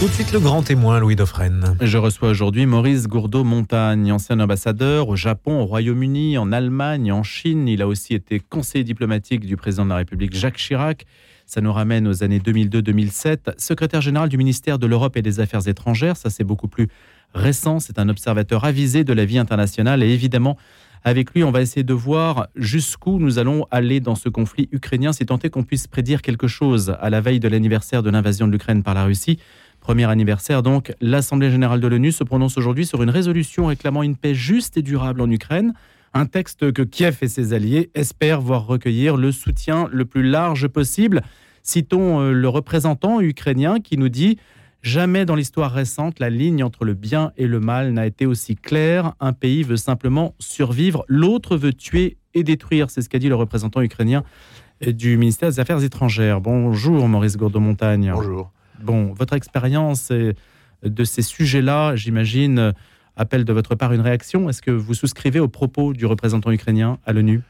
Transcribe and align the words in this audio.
Tout 0.00 0.08
de 0.08 0.12
suite 0.12 0.32
le 0.32 0.40
grand 0.40 0.62
témoin, 0.62 0.98
Louis 0.98 1.14
Dauphren. 1.14 1.76
Je 1.82 1.98
reçois 1.98 2.30
aujourd'hui 2.30 2.64
Maurice 2.64 3.06
Gourdeau-Montagne, 3.06 4.10
ancien 4.10 4.40
ambassadeur 4.40 5.10
au 5.10 5.16
Japon, 5.16 5.60
au 5.60 5.66
Royaume-Uni, 5.66 6.38
en 6.38 6.52
Allemagne, 6.52 7.12
en 7.12 7.22
Chine. 7.22 7.68
Il 7.68 7.82
a 7.82 7.86
aussi 7.86 8.14
été 8.14 8.40
conseiller 8.40 8.82
diplomatique 8.82 9.44
du 9.44 9.58
président 9.58 9.84
de 9.84 9.90
la 9.90 9.96
République 9.96 10.34
Jacques 10.34 10.56
Chirac. 10.56 11.04
Ça 11.44 11.60
nous 11.60 11.70
ramène 11.70 12.08
aux 12.08 12.22
années 12.22 12.38
2002-2007. 12.38 13.58
Secrétaire 13.58 14.00
général 14.00 14.30
du 14.30 14.38
ministère 14.38 14.78
de 14.78 14.86
l'Europe 14.86 15.18
et 15.18 15.22
des 15.22 15.38
Affaires 15.38 15.68
étrangères, 15.68 16.16
ça 16.16 16.30
c'est 16.30 16.44
beaucoup 16.44 16.68
plus 16.68 16.88
récent. 17.34 17.78
C'est 17.78 17.98
un 17.98 18.08
observateur 18.08 18.64
avisé 18.64 19.04
de 19.04 19.12
la 19.12 19.26
vie 19.26 19.36
internationale 19.36 20.02
et 20.02 20.08
évidemment, 20.08 20.56
avec 21.02 21.32
lui, 21.32 21.44
on 21.44 21.50
va 21.50 21.62
essayer 21.62 21.82
de 21.82 21.94
voir 21.94 22.48
jusqu'où 22.56 23.18
nous 23.18 23.38
allons 23.38 23.66
aller 23.70 24.00
dans 24.00 24.14
ce 24.14 24.28
conflit 24.28 24.68
ukrainien, 24.70 25.12
si 25.12 25.24
tant 25.24 25.38
est 25.38 25.48
qu'on 25.50 25.62
puisse 25.62 25.86
prédire 25.86 26.20
quelque 26.20 26.46
chose 26.46 26.94
à 27.00 27.08
la 27.08 27.20
veille 27.20 27.40
de 27.40 27.48
l'anniversaire 27.48 28.02
de 28.02 28.10
l'invasion 28.10 28.46
de 28.46 28.52
l'Ukraine 28.52 28.82
par 28.82 28.94
la 28.94 29.04
Russie. 29.04 29.38
Premier 29.80 30.04
anniversaire 30.04 30.62
donc, 30.62 30.92
l'Assemblée 31.00 31.50
générale 31.50 31.80
de 31.80 31.88
l'ONU 31.88 32.12
se 32.12 32.22
prononce 32.22 32.58
aujourd'hui 32.58 32.86
sur 32.86 33.02
une 33.02 33.10
résolution 33.10 33.66
réclamant 33.66 34.02
une 34.02 34.16
paix 34.16 34.34
juste 34.34 34.76
et 34.76 34.82
durable 34.82 35.20
en 35.20 35.30
Ukraine, 35.30 35.72
un 36.12 36.26
texte 36.26 36.72
que 36.72 36.82
Kiev 36.82 37.18
et 37.22 37.28
ses 37.28 37.52
alliés 37.52 37.90
espèrent 37.94 38.40
voir 38.40 38.66
recueillir 38.66 39.16
le 39.16 39.32
soutien 39.32 39.88
le 39.90 40.04
plus 40.04 40.22
large 40.22 40.68
possible. 40.68 41.22
Citons 41.62 42.20
euh, 42.20 42.32
le 42.32 42.48
représentant 42.48 43.20
ukrainien 43.20 43.80
qui 43.80 43.96
nous 43.96 44.08
dit 44.08 44.38
Jamais 44.82 45.26
dans 45.26 45.34
l'histoire 45.34 45.72
récente, 45.72 46.20
la 46.20 46.30
ligne 46.30 46.64
entre 46.64 46.86
le 46.86 46.94
bien 46.94 47.32
et 47.36 47.46
le 47.46 47.60
mal 47.60 47.92
n'a 47.92 48.06
été 48.06 48.24
aussi 48.24 48.56
claire. 48.56 49.12
Un 49.20 49.34
pays 49.34 49.62
veut 49.62 49.76
simplement 49.76 50.34
survivre, 50.38 51.04
l'autre 51.06 51.58
veut 51.58 51.74
tuer 51.74 52.16
et 52.32 52.44
détruire. 52.44 52.88
C'est 52.90 53.02
ce 53.02 53.10
qu'a 53.10 53.18
dit 53.18 53.28
le 53.28 53.34
représentant 53.34 53.82
ukrainien 53.82 54.24
du 54.80 55.18
ministère 55.18 55.50
des 55.50 55.60
Affaires 55.60 55.84
étrangères. 55.84 56.40
Bonjour 56.40 57.08
Maurice 57.08 57.36
Gourdeau-Montagne. 57.36 58.10
Bonjour. 58.14 58.50
Bon, 58.82 59.12
votre 59.12 59.34
expérience 59.34 60.10
de 60.10 61.04
ces 61.04 61.22
sujets-là, 61.22 61.96
j'imagine, 61.96 62.72
appelle 63.16 63.44
de 63.44 63.52
votre 63.52 63.74
part 63.74 63.92
une 63.92 64.00
réaction. 64.00 64.48
Est-ce 64.48 64.62
que 64.62 64.70
vous 64.70 64.94
souscrivez 64.94 65.40
aux 65.40 65.48
propos 65.48 65.92
du 65.92 66.06
représentant 66.06 66.50
ukrainien 66.50 66.98
à 67.06 67.12
l'ONU? 67.12 67.42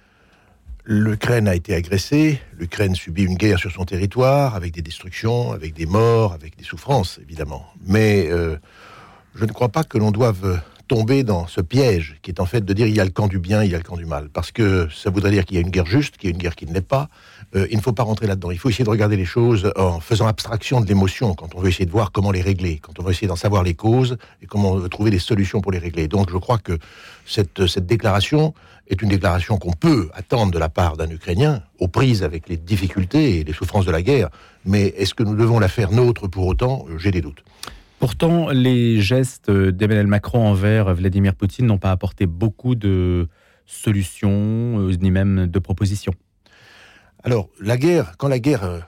L'Ukraine 0.85 1.47
a 1.47 1.55
été 1.55 1.75
agressée, 1.75 2.41
l'Ukraine 2.59 2.95
subit 2.95 3.23
une 3.23 3.37
guerre 3.37 3.59
sur 3.59 3.71
son 3.71 3.85
territoire, 3.85 4.57
avec 4.57 4.73
des 4.73 4.83
destructions, 4.83 5.53
avec 5.53 5.75
des 5.75 5.87
morts, 5.87 6.33
avec 6.33 6.57
des 6.57 6.65
souffrances, 6.65 7.21
évidemment. 7.23 7.67
Mais 7.87 8.29
euh, 8.31 8.57
je 9.35 9.45
ne 9.45 9.53
crois 9.53 9.69
pas 9.69 9.85
que 9.85 9.99
l'on 9.99 10.11
doive 10.11 10.61
tomber 10.91 11.23
dans 11.23 11.47
ce 11.47 11.61
piège 11.61 12.17
qui 12.21 12.33
est 12.33 12.41
en 12.41 12.47
fait 12.47 12.65
de 12.65 12.73
dire 12.73 12.89
il 12.89 12.97
y 12.97 12.99
a 12.99 13.05
le 13.05 13.13
camp 13.13 13.29
du 13.29 13.39
bien, 13.39 13.63
il 13.63 13.71
y 13.71 13.77
a 13.77 13.79
le 13.79 13.85
camp 13.85 13.97
du 13.97 14.07
mal. 14.07 14.29
Parce 14.29 14.51
que 14.51 14.89
ça 14.93 15.09
voudrait 15.09 15.31
dire 15.31 15.45
qu'il 15.45 15.55
y 15.55 15.59
a 15.59 15.61
une 15.61 15.71
guerre 15.71 15.87
juste, 15.87 16.17
qu'il 16.17 16.31
y 16.31 16.33
a 16.33 16.35
une 16.35 16.43
guerre 16.43 16.57
qui 16.57 16.67
ne 16.67 16.75
l'est 16.75 16.81
pas. 16.81 17.09
Euh, 17.55 17.69
il 17.71 17.77
ne 17.77 17.81
faut 17.81 17.93
pas 17.93 18.03
rentrer 18.03 18.27
là-dedans. 18.27 18.51
Il 18.51 18.59
faut 18.59 18.71
essayer 18.71 18.85
de 18.85 18.91
regarder 18.91 19.17
les 19.17 19.25
choses 19.25 19.73
en 19.77 20.01
faisant 20.01 20.27
abstraction 20.27 20.81
de 20.81 20.87
l'émotion, 20.87 21.37
quand 21.37 21.55
on 21.55 21.61
veut 21.61 21.69
essayer 21.69 21.87
de 21.87 21.93
voir 21.93 22.11
comment 22.11 22.33
les 22.33 22.41
régler, 22.41 22.81
quand 22.83 22.99
on 22.99 23.05
veut 23.05 23.13
essayer 23.13 23.29
d'en 23.29 23.37
savoir 23.37 23.63
les 23.63 23.75
causes 23.75 24.19
et 24.43 24.47
comment 24.47 24.73
on 24.73 24.79
veut 24.79 24.89
trouver 24.89 25.13
des 25.13 25.21
solutions 25.21 25.61
pour 25.61 25.71
les 25.71 25.79
régler. 25.79 26.09
Donc 26.09 26.29
je 26.29 26.39
crois 26.39 26.59
que 26.59 26.77
cette, 27.25 27.69
cette 27.69 27.87
déclaration 27.87 28.53
est 28.89 29.01
une 29.01 29.11
déclaration 29.11 29.59
qu'on 29.59 29.71
peut 29.71 30.11
attendre 30.13 30.51
de 30.51 30.59
la 30.59 30.69
part 30.69 30.97
d'un 30.97 31.09
Ukrainien, 31.09 31.63
aux 31.79 31.87
prises 31.87 32.25
avec 32.25 32.49
les 32.49 32.57
difficultés 32.57 33.39
et 33.39 33.45
les 33.45 33.53
souffrances 33.53 33.87
de 33.87 33.93
la 33.93 34.03
guerre. 34.03 34.29
Mais 34.65 34.87
est-ce 34.97 35.15
que 35.15 35.23
nous 35.23 35.37
devons 35.37 35.61
la 35.61 35.69
faire 35.69 35.93
nôtre 35.93 36.27
pour 36.27 36.49
autant? 36.49 36.85
J'ai 36.99 37.13
des 37.13 37.21
doutes. 37.21 37.45
Pourtant, 38.01 38.49
les 38.49 38.99
gestes 38.99 39.51
d'Emmanuel 39.51 40.07
Macron 40.07 40.49
envers 40.49 40.95
Vladimir 40.95 41.35
Poutine 41.35 41.67
n'ont 41.67 41.77
pas 41.77 41.91
apporté 41.91 42.25
beaucoup 42.25 42.75
de 42.75 43.29
solutions, 43.67 44.31
euh, 44.31 44.97
ni 44.99 45.11
même 45.11 45.47
de 45.47 45.59
propositions. 45.59 46.15
Alors, 47.25 47.51
la 47.61 47.77
guerre, 47.77 48.15
quand 48.17 48.29
la 48.29 48.39
guerre 48.39 48.65
euh, 48.65 48.81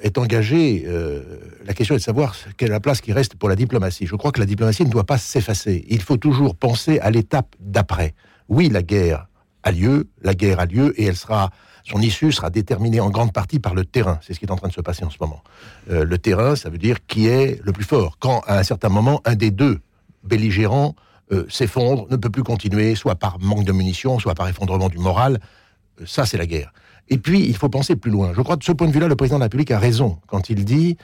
est 0.00 0.16
engagée, 0.16 0.84
euh, 0.86 1.22
la 1.66 1.74
question 1.74 1.94
est 1.94 1.98
de 1.98 2.02
savoir 2.02 2.34
quelle 2.56 2.70
est 2.70 2.72
la 2.72 2.80
place 2.80 3.02
qui 3.02 3.12
reste 3.12 3.34
pour 3.34 3.50
la 3.50 3.54
diplomatie. 3.54 4.06
Je 4.06 4.16
crois 4.16 4.32
que 4.32 4.40
la 4.40 4.46
diplomatie 4.46 4.86
ne 4.86 4.90
doit 4.90 5.04
pas 5.04 5.18
s'effacer. 5.18 5.84
Il 5.90 6.00
faut 6.00 6.16
toujours 6.16 6.56
penser 6.56 6.98
à 7.00 7.10
l'étape 7.10 7.54
d'après. 7.60 8.14
Oui, 8.48 8.70
la 8.70 8.82
guerre 8.82 9.28
a 9.62 9.72
lieu, 9.72 10.08
la 10.22 10.34
guerre 10.34 10.58
a 10.58 10.64
lieu, 10.64 10.98
et 10.98 11.04
elle 11.04 11.16
sera 11.16 11.50
son 11.84 12.00
issue 12.00 12.32
sera 12.32 12.50
déterminée 12.50 13.00
en 13.00 13.10
grande 13.10 13.32
partie 13.32 13.58
par 13.58 13.74
le 13.74 13.84
terrain. 13.84 14.18
C'est 14.22 14.32
ce 14.32 14.38
qui 14.38 14.46
est 14.46 14.50
en 14.50 14.56
train 14.56 14.68
de 14.68 14.72
se 14.72 14.80
passer 14.80 15.04
en 15.04 15.10
ce 15.10 15.18
moment. 15.20 15.42
Euh, 15.90 16.04
le 16.04 16.18
terrain, 16.18 16.56
ça 16.56 16.70
veut 16.70 16.78
dire 16.78 17.06
qui 17.06 17.26
est 17.26 17.60
le 17.62 17.72
plus 17.72 17.84
fort. 17.84 18.16
Quand, 18.18 18.40
à 18.46 18.58
un 18.58 18.62
certain 18.62 18.88
moment, 18.88 19.20
un 19.26 19.34
des 19.34 19.50
deux 19.50 19.80
belligérants 20.22 20.94
euh, 21.30 21.44
s'effondre, 21.48 22.06
ne 22.10 22.16
peut 22.16 22.30
plus 22.30 22.42
continuer, 22.42 22.94
soit 22.94 23.16
par 23.16 23.38
manque 23.38 23.64
de 23.64 23.72
munitions, 23.72 24.18
soit 24.18 24.34
par 24.34 24.48
effondrement 24.48 24.88
du 24.88 24.98
moral, 24.98 25.40
euh, 26.00 26.04
ça, 26.06 26.24
c'est 26.24 26.38
la 26.38 26.46
guerre. 26.46 26.72
Et 27.10 27.18
puis, 27.18 27.44
il 27.46 27.56
faut 27.56 27.68
penser 27.68 27.96
plus 27.96 28.10
loin. 28.10 28.32
Je 28.34 28.40
crois 28.40 28.56
que 28.56 28.60
de 28.60 28.64
ce 28.64 28.72
point 28.72 28.86
de 28.86 28.92
vue-là, 28.92 29.08
le 29.08 29.16
président 29.16 29.36
de 29.36 29.40
la 29.40 29.46
République 29.46 29.70
a 29.70 29.78
raison 29.78 30.18
quand 30.26 30.48
il 30.48 30.64
dit 30.64 30.96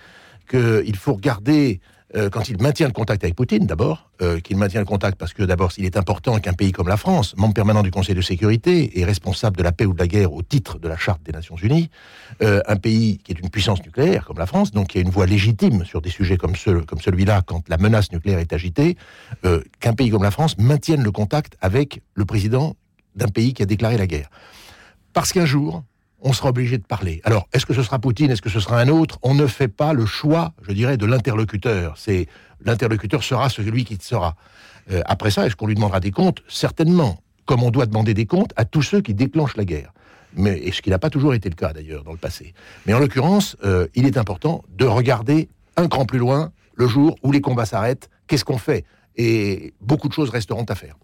qu'il 0.48 0.96
faut 0.96 1.12
regarder 1.12 1.80
euh, 2.16 2.28
quand 2.28 2.48
il 2.48 2.60
maintient 2.60 2.86
le 2.86 2.92
contact 2.92 3.22
avec 3.22 3.36
Poutine, 3.36 3.66
d'abord, 3.66 4.10
euh, 4.20 4.40
qu'il 4.40 4.56
maintient 4.56 4.80
le 4.80 4.86
contact 4.86 5.16
parce 5.16 5.32
que 5.32 5.44
d'abord, 5.44 5.70
il 5.78 5.84
est 5.84 5.96
important 5.96 6.38
qu'un 6.40 6.52
pays 6.52 6.72
comme 6.72 6.88
la 6.88 6.96
France, 6.96 7.36
membre 7.36 7.54
permanent 7.54 7.82
du 7.82 7.90
Conseil 7.90 8.16
de 8.16 8.20
sécurité 8.20 8.98
et 8.98 9.04
responsable 9.04 9.56
de 9.56 9.62
la 9.62 9.70
paix 9.70 9.84
ou 9.84 9.94
de 9.94 9.98
la 9.98 10.08
guerre 10.08 10.32
au 10.32 10.42
titre 10.42 10.78
de 10.78 10.88
la 10.88 10.96
Charte 10.96 11.22
des 11.22 11.32
Nations 11.32 11.56
Unies, 11.56 11.88
euh, 12.42 12.60
un 12.66 12.76
pays 12.76 13.18
qui 13.18 13.30
est 13.32 13.38
une 13.38 13.50
puissance 13.50 13.82
nucléaire 13.84 14.24
comme 14.24 14.38
la 14.38 14.46
France, 14.46 14.72
donc 14.72 14.88
qui 14.88 14.98
a 14.98 15.00
une 15.02 15.10
voix 15.10 15.26
légitime 15.26 15.84
sur 15.84 16.00
des 16.00 16.10
sujets 16.10 16.36
comme, 16.36 16.54
comme 16.86 17.00
celui-là 17.00 17.42
quand 17.46 17.68
la 17.68 17.76
menace 17.76 18.10
nucléaire 18.10 18.40
est 18.40 18.52
agitée, 18.52 18.96
qu'un 19.78 19.92
pays 19.92 20.10
comme 20.10 20.22
la 20.22 20.30
France 20.30 20.58
maintienne 20.58 21.02
le 21.02 21.12
contact 21.12 21.56
avec 21.60 22.02
le 22.14 22.24
président 22.24 22.76
d'un 23.14 23.28
pays 23.28 23.54
qui 23.54 23.62
a 23.62 23.66
déclaré 23.66 23.96
la 23.96 24.06
guerre. 24.06 24.30
Parce 25.12 25.32
qu'un 25.32 25.46
jour, 25.46 25.84
on 26.22 26.32
sera 26.32 26.50
obligé 26.50 26.78
de 26.78 26.84
parler. 26.84 27.20
Alors, 27.24 27.48
est-ce 27.52 27.66
que 27.66 27.74
ce 27.74 27.82
sera 27.82 27.98
Poutine, 27.98 28.30
est-ce 28.30 28.42
que 28.42 28.50
ce 28.50 28.60
sera 28.60 28.78
un 28.78 28.88
autre? 28.88 29.18
On 29.22 29.34
ne 29.34 29.46
fait 29.46 29.68
pas 29.68 29.92
le 29.92 30.06
choix, 30.06 30.52
je 30.62 30.72
dirais, 30.72 30.96
de 30.96 31.06
l'interlocuteur. 31.06 31.94
C'est 31.96 32.26
l'interlocuteur 32.64 33.22
sera 33.22 33.48
celui 33.48 33.84
qui 33.84 33.98
sera. 34.00 34.36
Euh, 34.90 35.02
après 35.06 35.30
ça, 35.30 35.46
est-ce 35.46 35.56
qu'on 35.56 35.66
lui 35.66 35.74
demandera 35.74 36.00
des 36.00 36.10
comptes? 36.10 36.42
Certainement, 36.48 37.22
comme 37.46 37.62
on 37.62 37.70
doit 37.70 37.86
demander 37.86 38.14
des 38.14 38.26
comptes 38.26 38.52
à 38.56 38.64
tous 38.64 38.82
ceux 38.82 39.00
qui 39.00 39.14
déclenchent 39.14 39.56
la 39.56 39.64
guerre. 39.64 39.92
Mais 40.34 40.70
ce 40.70 40.80
qui 40.80 40.90
n'a 40.90 40.98
pas 40.98 41.10
toujours 41.10 41.34
été 41.34 41.48
le 41.48 41.56
cas 41.56 41.72
d'ailleurs 41.72 42.04
dans 42.04 42.12
le 42.12 42.18
passé. 42.18 42.54
Mais 42.86 42.94
en 42.94 43.00
l'occurrence, 43.00 43.56
euh, 43.64 43.88
il 43.94 44.06
est 44.06 44.16
important 44.16 44.62
de 44.76 44.84
regarder 44.84 45.48
un 45.76 45.88
cran 45.88 46.04
plus 46.04 46.18
loin 46.18 46.52
le 46.74 46.86
jour 46.86 47.16
où 47.22 47.32
les 47.32 47.40
combats 47.40 47.66
s'arrêtent. 47.66 48.10
Qu'est-ce 48.26 48.44
qu'on 48.44 48.58
fait? 48.58 48.84
Et 49.16 49.74
beaucoup 49.80 50.08
de 50.08 50.12
choses 50.12 50.30
resteront 50.30 50.64
à 50.64 50.74
faire. 50.74 50.96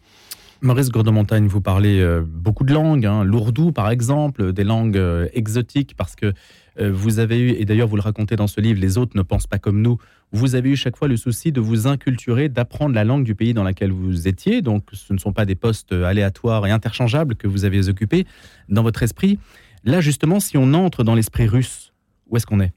Maurice 0.63 0.91
Gourdeau-Montagne, 0.91 1.47
vous 1.47 1.61
parlez 1.61 2.01
euh, 2.01 2.23
beaucoup 2.27 2.65
de 2.65 2.73
langues, 2.73 3.05
hein, 3.05 3.25
l'ourdou 3.25 3.73
par 3.73 3.91
exemple, 3.91 4.53
des 4.53 4.65
langues 4.65 4.97
euh, 4.97 5.29
exotiques, 5.35 5.95
parce 5.97 6.17
que 6.17 6.33
euh, 6.81 6.91
vous 6.91 7.19
avez 7.19 7.39
eu, 7.39 7.51
et 7.51 7.67
d'ailleurs 7.67 7.89
vous 7.89 7.97
le 7.97 8.03
racontez 8.03 8.37
dans 8.37 8.47
ce 8.47 8.61
livre, 8.61 8.81
Les 8.81 8.97
autres 8.97 9.17
ne 9.17 9.23
pensent 9.23 9.47
pas 9.47 9.59
comme 9.59 9.83
nous, 9.83 9.99
vous 10.33 10.55
avez 10.55 10.71
eu 10.71 10.77
chaque 10.77 10.97
fois 10.97 11.09
le 11.09 11.19
souci 11.19 11.53
de 11.53 11.61
vous 11.61 11.87
inculturer, 11.87 12.49
d'apprendre 12.49 12.95
la 12.95 13.05
langue 13.05 13.25
du 13.25 13.35
pays 13.35 13.53
dans 13.53 13.65
lequel 13.65 13.93
vous 13.93 14.29
étiez, 14.29 14.63
donc 14.63 14.85
ce 14.93 15.13
ne 15.13 15.19
sont 15.19 15.33
pas 15.33 15.45
des 15.45 15.55
postes 15.55 15.93
aléatoires 15.93 16.67
et 16.67 16.71
interchangeables 16.71 17.37
que 17.37 17.47
vous 17.47 17.67
avez 17.67 17.89
occupés 17.89 18.27
dans 18.71 18.83
votre 18.83 19.03
esprit. 19.03 19.39
Là 19.85 20.01
justement, 20.01 20.41
si 20.41 20.57
on 20.57 20.73
entre 20.73 21.05
dans 21.05 21.15
l'esprit 21.15 21.47
russe, 21.47 21.93
où 22.29 22.37
est-ce 22.37 22.47
qu'on 22.47 22.61
est? 22.61 22.73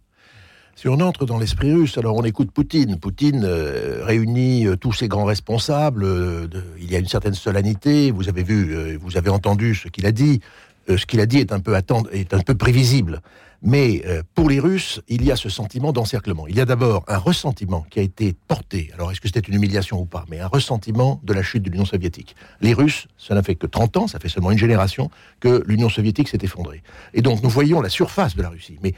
Si 0.80 0.88
on 0.88 1.02
entre 1.02 1.26
dans 1.26 1.38
l'esprit 1.38 1.74
russe, 1.74 1.98
alors 1.98 2.16
on 2.16 2.24
écoute 2.24 2.52
Poutine. 2.52 2.98
Poutine 2.98 3.44
euh, 3.44 4.00
réunit 4.06 4.66
euh, 4.66 4.78
tous 4.78 4.94
ces 4.94 5.10
grands 5.10 5.26
responsables. 5.26 6.06
Euh, 6.06 6.48
il 6.80 6.90
y 6.90 6.96
a 6.96 7.00
une 7.00 7.08
certaine 7.10 7.34
solennité. 7.34 8.12
Vous 8.12 8.30
avez 8.30 8.44
vu, 8.44 8.96
vous 8.96 9.18
avez 9.18 9.30
entendu 9.30 9.76
ce 9.76 9.90
qu'il 9.90 10.06
a 10.06 10.14
dit. 10.14 10.40
ce 10.88 11.06
qu'il 11.06 11.20
a 11.20 11.26
dit 11.26 11.40
est 11.40 11.52
un 11.52 11.60
peu 11.60 11.76
est 12.14 12.34
un 12.34 12.40
peu 12.40 12.56
prévisible. 12.56 13.22
Mais 13.62 14.06
pour 14.36 14.50
les 14.50 14.62
Russes, 14.62 15.02
il 15.10 15.26
y 15.26 15.34
a 15.34 15.36
ce 15.36 15.50
sentiment 15.50 15.92
d'encerclement. 15.92 16.48
Il 16.48 16.56
y 16.56 16.62
a 16.62 16.66
d'abord 16.66 17.04
un 17.10 17.18
ressentiment 17.18 17.86
qui 17.90 18.00
a 18.00 18.02
été 18.02 18.34
porté. 18.48 18.90
Alors 18.94 19.12
est-ce 19.12 19.20
que 19.20 19.28
c'était 19.28 19.42
une 19.42 19.56
humiliation 19.56 20.00
ou 20.00 20.06
pas? 20.06 20.24
Mais 20.30 20.40
un 20.40 20.48
ressentiment 20.48 21.20
de 21.26 21.34
la 21.34 21.44
chute 21.44 21.64
de 21.64 21.70
l'Union 21.70 21.84
soviétique. 21.84 22.38
Les 22.62 22.74
Russes, 22.74 23.08
ça 23.18 23.36
n'a 23.36 23.44
fait 23.44 23.56
que 23.56 23.68
30 23.68 23.98
ans, 23.98 24.08
ça 24.08 24.18
fait 24.18 24.30
seulement 24.30 24.52
une 24.52 24.58
génération 24.58 25.12
que 25.42 25.62
l'Union 25.68 25.90
soviétique 25.90 26.30
s'est 26.30 26.40
effondrée. 26.42 26.84
Et 27.14 27.22
donc 27.22 27.44
nous 27.44 27.50
voyons 27.50 27.82
la 27.82 27.90
surface 27.90 28.38
de 28.38 28.42
la 28.42 28.48
Russie. 28.48 28.80
Mais 28.82 28.94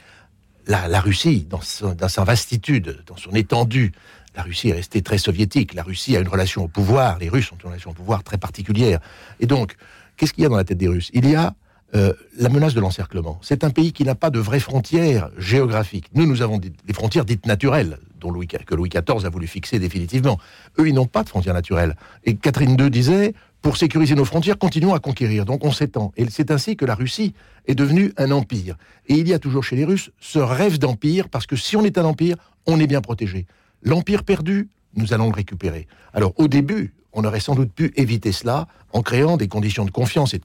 la, 0.68 1.00
Russie, 1.00 1.48
dans, 1.50 1.62
sa 1.62 2.24
vastitude, 2.24 3.04
dans 3.06 3.18
son 3.18 3.32
étendue, 3.32 3.92
la 4.36 4.44
Russie 4.44 4.70
est 4.70 4.74
restée 4.74 5.02
très 5.02 5.18
soviétique. 5.18 5.74
La 5.74 5.84
Russie 5.84 6.16
a 6.16 6.20
une 6.20 6.28
relation 6.28 6.64
au 6.64 6.68
pouvoir. 6.68 7.20
Les 7.20 7.30
Russes 7.30 7.52
ont 7.52 7.58
une 7.62 7.70
relation 7.70 7.92
au 7.92 7.94
pouvoir 7.94 8.24
très 8.24 8.38
particulière. 8.38 9.00
Et 9.40 9.46
donc, 9.46 9.76
qu'est-ce 10.16 10.34
qu'il 10.34 10.44
y 10.44 10.46
a 10.46 10.50
dans 10.50 10.58
la 10.58 10.64
tête 10.64 10.78
des 10.78 10.88
Russes? 10.88 11.10
Il 11.14 11.30
y 11.30 11.36
a 11.36 11.54
euh, 11.94 12.14
la 12.38 12.48
menace 12.48 12.74
de 12.74 12.80
l'encerclement. 12.80 13.38
C'est 13.42 13.66
un 13.66 13.70
pays 13.70 13.92
qui 13.92 14.06
n'a 14.06 14.16
pas 14.16 14.30
de 14.30 14.40
vraies 14.40 14.62
frontières 14.62 15.30
géographiques. 15.38 16.08
Nous, 16.14 16.26
nous 16.26 16.42
avons 16.42 16.58
des, 16.58 16.72
frontières 16.94 17.26
dites 17.26 17.46
naturelles, 17.46 17.98
dont 18.18 18.32
que 18.32 18.76
Louis 18.76 18.90
XIV 18.90 19.26
a 19.26 19.30
voulu 19.30 19.48
fixer 19.48 19.78
définitivement. 19.78 20.40
Eux, 20.80 20.88
ils 20.88 20.94
n'ont 20.94 21.08
pas 21.08 21.24
de 21.24 21.30
frontières 21.30 21.54
naturelles. 21.54 21.98
Et 22.24 22.36
Catherine 22.38 22.80
II 22.80 22.90
disait 22.90 23.34
pour 23.62 23.78
sécuriser 23.78 24.16
nos 24.16 24.26
frontières, 24.26 24.58
continuons 24.58 24.94
à 24.94 25.00
conquérir. 25.00 25.46
Donc 25.46 25.64
on 25.64 25.72
s'étend. 25.72 26.12
Et 26.18 26.26
c'est 26.30 26.52
ainsi 26.52 26.76
que 26.76 26.86
la 26.86 26.96
Russie 26.96 27.34
est 27.68 27.76
devenue 27.76 28.12
un 28.18 28.32
empire. 28.32 28.76
Et 29.08 29.14
il 29.14 29.28
y 29.28 29.34
a 29.34 29.40
toujours 29.40 29.64
chez 29.64 29.76
les 29.76 29.86
Russes 29.86 30.12
ce 30.20 30.40
rêve 30.40 30.80
d'empire, 30.80 31.30
parce 31.30 31.46
que 31.46 31.56
si 31.56 31.76
on 31.76 31.84
est 31.84 31.98
un 31.98 32.06
empire, 32.06 32.38
on 32.66 32.80
est 32.80 32.88
bien 32.88 33.02
protégé. 33.02 33.46
L'empire 33.84 34.24
perdu, 34.24 34.70
nous 34.96 35.14
allons 35.14 35.30
le 35.30 35.36
récupérer. 35.36 35.88
Alors 36.14 36.34
au 36.38 36.48
début, 36.48 36.94
on 37.14 37.24
aurait 37.24 37.40
sans 37.40 37.56
doute 37.56 37.72
pu 37.72 37.94
éviter 37.96 38.32
cela 38.32 38.68
en 38.94 39.02
créant 39.02 39.38
des 39.38 39.48
conditions 39.48 39.86
de 39.86 39.92
confiance 39.92 40.36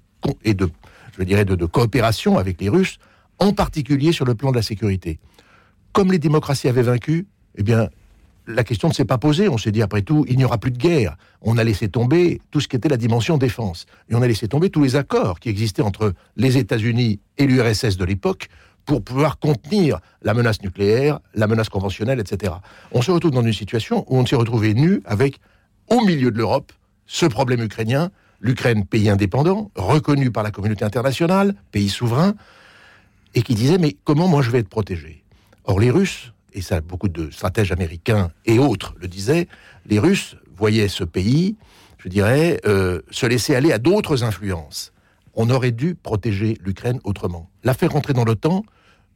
et 0.45 0.55
de, 0.55 0.71
je 1.19 1.23
dirais, 1.23 1.45
de, 1.45 1.67
coopération 1.67 2.39
avec 2.39 2.61
les 2.61 2.69
Russes, 2.69 2.99
en 3.39 3.53
particulier 3.53 4.13
sur 4.13 4.25
le 4.25 4.35
plan 4.35 4.51
de 4.51 4.57
la 4.57 4.63
sécurité. 4.63 5.19
Comme 5.93 6.13
les 6.13 6.19
démocraties 6.19 6.69
avaient 6.69 6.83
vaincu, 6.83 7.27
eh 7.57 7.63
bien, 7.63 7.89
la 8.47 8.65
question 8.65 8.89
ne 8.89 8.93
s'est 8.93 9.05
pas 9.05 9.19
posée. 9.19 9.49
On 9.49 9.59
s'est 9.59 9.73
dit, 9.73 9.83
après 9.83 10.03
tout, 10.03 10.25
il 10.29 10.37
n'y 10.37 10.45
aura 10.45 10.59
plus 10.59 10.71
de 10.71 10.79
guerre. 10.79 11.17
On 11.43 11.59
a 11.59 11.65
laissé 11.65 11.89
tomber 11.89 12.41
tout 12.51 12.61
ce 12.61 12.69
qui 12.69 12.77
était 12.77 12.89
la 12.89 12.97
dimension 12.97 13.39
défense. 13.39 13.87
Et 14.09 14.15
on 14.15 14.23
a 14.23 14.27
laissé 14.27 14.49
tomber 14.49 14.71
tous 14.71 14.83
les 14.83 14.97
accords 14.97 15.41
qui 15.41 15.49
existaient 15.49 15.83
entre 15.83 16.15
les 16.37 16.59
États-Unis 16.59 17.21
et 17.39 17.47
l'URSS 17.47 17.97
de 17.97 18.05
l'époque 18.05 18.49
pour 18.85 19.03
pouvoir 19.03 19.39
contenir 19.39 19.99
la 20.23 20.33
menace 20.33 20.63
nucléaire, 20.63 21.19
la 21.35 21.49
menace 21.49 21.69
conventionnelle, 21.69 22.21
etc. 22.21 22.53
On 22.93 23.03
se 23.03 23.11
retrouve 23.11 23.33
dans 23.33 23.43
une 23.43 23.53
situation 23.53 24.05
où 24.09 24.17
on 24.17 24.25
s'est 24.25 24.37
retrouvé 24.37 24.75
nu 24.75 25.03
avec, 25.05 25.41
au 25.89 26.05
milieu 26.05 26.31
de 26.31 26.39
l'Europe, 26.39 26.73
ce 27.07 27.27
problème 27.27 27.63
ukrainien, 27.63 28.11
l'Ukraine, 28.41 28.87
pays 28.87 29.09
indépendant, 29.09 29.71
reconnu 29.75 30.31
par 30.31 30.45
la 30.45 30.53
communauté 30.53 30.85
internationale, 30.85 31.55
pays 31.73 31.89
souverain, 31.89 32.35
et 33.35 33.43
qui 33.43 33.55
disait, 33.55 33.79
mais 33.79 33.97
comment 34.05 34.29
moi 34.29 34.41
je 34.41 34.51
vais 34.51 34.61
être 34.61 34.69
protégé? 34.69 35.25
Or 35.65 35.81
les 35.81 35.91
Russes, 35.91 36.33
et 36.57 36.63
ça 36.63 36.81
beaucoup 36.81 37.09
de 37.09 37.31
stratèges 37.31 37.71
américains 37.71 38.31
et 38.47 38.59
autres 38.59 38.95
le 38.99 39.07
disaient, 39.07 39.47
les 39.85 40.01
Russes 40.01 40.37
voyaient 40.57 40.89
ce 40.89 41.05
pays, 41.05 41.57
je 41.99 42.09
dirais, 42.09 42.59
euh, 42.67 43.03
se 43.11 43.27
laisser 43.27 43.55
aller 43.55 43.73
à 43.73 43.79
d'autres 43.79 44.25
influences. 44.25 44.93
On 45.35 45.51
aurait 45.51 45.71
dû 45.71 45.95
protéger 45.95 46.57
l'Ukraine 46.65 46.99
autrement. 47.05 47.51
La 47.63 47.75
faire 47.75 47.93
rentrer 47.93 48.15
dans 48.15 48.25
l'OTAN, 48.25 48.65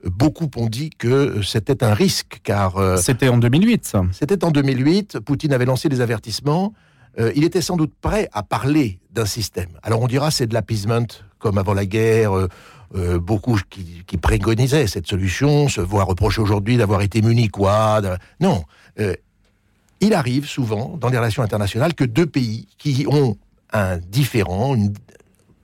beaucoup 0.04 0.50
ont 0.56 0.66
dit 0.66 0.90
que 0.90 1.40
c'était 1.42 1.82
un 1.82 1.94
risque, 1.94 2.40
car... 2.42 2.76
Euh, 2.76 2.98
c'était 2.98 3.28
en 3.28 3.38
2008, 3.38 3.86
ça. 3.86 4.04
C'était 4.12 4.44
en 4.44 4.50
2008. 4.50 5.20
Poutine 5.20 5.54
avait 5.54 5.64
lancé 5.64 5.88
des 5.88 6.02
avertissements. 6.02 6.74
Euh, 7.18 7.32
il 7.34 7.44
était 7.44 7.62
sans 7.62 7.76
doute 7.76 7.92
prêt 8.00 8.28
à 8.32 8.42
parler 8.42 9.00
d'un 9.12 9.26
système. 9.26 9.70
Alors 9.82 10.02
on 10.02 10.06
dira 10.06 10.30
c'est 10.30 10.46
de 10.46 10.54
l'appeasement, 10.54 11.06
comme 11.40 11.58
avant 11.58 11.74
la 11.74 11.86
guerre. 11.86 12.32
Euh, 12.32 13.18
beaucoup 13.20 13.56
qui, 13.70 14.16
préconisaient 14.16 14.88
cette 14.88 15.06
solution, 15.06 15.68
se 15.68 15.80
voient 15.80 16.02
reprocher 16.02 16.40
aujourd'hui 16.40 16.76
d'avoir 16.76 17.02
été 17.02 17.22
munichois. 17.22 18.00
Non. 18.40 18.64
il 20.00 20.12
arrive 20.12 20.48
souvent 20.48 20.96
dans 21.00 21.08
les 21.08 21.16
relations 21.16 21.44
internationales 21.44 21.94
que 21.94 22.02
deux 22.02 22.26
pays 22.26 22.66
qui 22.78 23.06
ont 23.08 23.36
un 23.72 23.98
différent 23.98 24.74
une, 24.74 24.92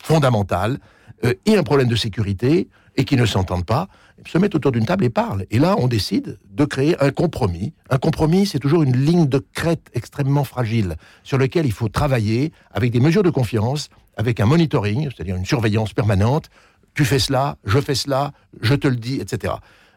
fondamental 0.01 0.79
et 1.25 1.57
un 1.57 1.65
problème 1.65 1.89
de 1.89 1.97
sécurité 1.97 2.69
et 2.97 3.05
qui 3.05 3.17
ne 3.17 3.27
s'entendent 3.27 3.67
pas, 3.67 3.89
se 4.29 4.39
mettent 4.39 4.55
autour 4.55 4.73
d'une 4.73 4.87
table 4.87 5.05
et 5.05 5.11
parlent. 5.11 5.47
Et 5.51 5.59
là, 5.59 5.77
on 5.79 5.89
décide 5.89 6.39
de 6.51 6.65
créer 6.65 7.01
un 7.03 7.11
compromis. 7.11 7.73
Un 7.91 7.99
compromis, 7.99 8.47
c'est 8.47 8.59
toujours 8.59 8.83
une 8.83 8.97
ligne 8.97 9.27
de 9.27 9.45
crête 9.53 9.89
extrêmement 9.95 10.45
fragile 10.45 10.97
sur 11.23 11.39
lequel 11.39 11.67
il 11.67 11.73
faut 11.73 11.89
travailler 11.89 12.53
avec 12.73 12.91
des 12.91 13.01
mesures 13.01 13.23
de 13.23 13.31
confiance, 13.31 13.89
avec 14.17 14.41
un 14.41 14.47
monitoring, 14.47 15.11
c'est-à-dire 15.11 15.37
une 15.37 15.45
surveillance 15.45 15.93
permanente. 15.93 16.49
Tu 16.95 17.05
fais 17.05 17.19
cela, 17.19 17.57
je 17.65 17.81
fais 17.81 17.95
cela, 17.95 18.33
je 18.61 18.75
te 18.75 18.89
le 18.89 18.97
dis, 18.97 19.21
etc. 19.21 19.55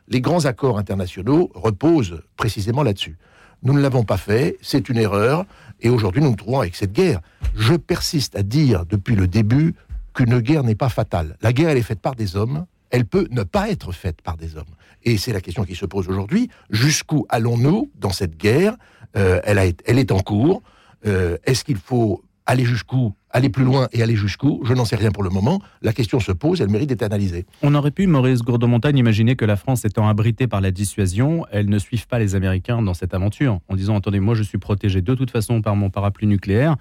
Les 0.07 0.21
grands 0.21 0.45
accords 0.45 0.77
internationaux 0.77 1.51
reposent 1.53 2.21
précisément 2.35 2.83
là-dessus. 2.83 3.17
Nous 3.63 3.73
ne 3.73 3.81
l'avons 3.81 4.03
pas 4.03 4.17
fait, 4.17 4.57
c'est 4.61 4.89
une 4.89 4.97
erreur, 4.97 5.45
et 5.81 5.89
aujourd'hui 5.89 6.21
nous 6.21 6.29
nous 6.29 6.35
trouvons 6.35 6.61
avec 6.61 6.75
cette 6.75 6.93
guerre. 6.93 7.21
Je 7.55 7.75
persiste 7.75 8.35
à 8.35 8.43
dire 8.43 8.85
depuis 8.85 9.15
le 9.15 9.27
début 9.27 9.75
qu'une 10.13 10.39
guerre 10.39 10.63
n'est 10.63 10.75
pas 10.75 10.89
fatale. 10.89 11.37
La 11.41 11.53
guerre, 11.53 11.69
elle 11.69 11.77
est 11.77 11.83
faite 11.83 11.99
par 11.99 12.15
des 12.15 12.35
hommes, 12.35 12.65
elle 12.91 13.05
peut 13.05 13.27
ne 13.31 13.43
pas 13.43 13.69
être 13.69 13.91
faite 13.91 14.21
par 14.21 14.37
des 14.37 14.55
hommes. 14.57 14.75
Et 15.03 15.17
c'est 15.17 15.33
la 15.33 15.41
question 15.41 15.63
qui 15.63 15.75
se 15.75 15.85
pose 15.85 16.09
aujourd'hui. 16.09 16.49
Jusqu'où 16.69 17.25
allons-nous 17.29 17.91
dans 17.95 18.11
cette 18.11 18.37
guerre 18.37 18.75
euh, 19.17 19.39
elle, 19.43 19.99
est 19.99 20.11
en 20.11 20.19
cours. 20.19 20.61
Euh, 21.05 21.37
est-ce 21.45 21.63
qu'il 21.63 21.77
faut 21.77 22.23
aller 22.45 22.65
jusqu'où, 22.65 23.13
aller 23.31 23.49
plus 23.49 23.63
loin 23.63 23.87
et 23.91 24.03
aller 24.03 24.15
jusqu'où? 24.15 24.61
Je 24.65 24.73
n'en 24.73 24.85
sais 24.85 24.95
rien 24.95 25.11
pour 25.11 25.23
le 25.23 25.29
moment. 25.29 25.61
La 25.81 25.93
question 25.93 26.19
se 26.19 26.31
pose, 26.31 26.61
elle 26.61 26.69
mérite 26.69 26.89
d'être 26.89 27.03
analysée. 27.03 27.45
On 27.61 27.73
aurait 27.75 27.91
pu, 27.91 28.07
Maurice 28.07 28.41
Gourdemontagne, 28.41 28.97
imaginer 28.97 29.35
que 29.35 29.45
la 29.45 29.55
France 29.55 29.85
étant 29.85 30.07
abritée 30.07 30.47
par 30.47 30.61
la 30.61 30.71
dissuasion, 30.71 31.45
elle 31.51 31.69
ne 31.69 31.79
suive 31.79 32.07
pas 32.07 32.19
les 32.19 32.35
Américains 32.35 32.81
dans 32.81 32.93
cette 32.93 33.13
aventure, 33.13 33.59
en 33.67 33.75
disant, 33.75 33.97
attendez, 33.97 34.19
moi 34.19 34.35
je 34.35 34.43
suis 34.43 34.57
protégé 34.57 35.01
de 35.01 35.15
toute 35.15 35.31
façon 35.31 35.61
par 35.61 35.75
mon 35.75 35.89
parapluie 35.89 36.27
nucléaire, 36.27 36.75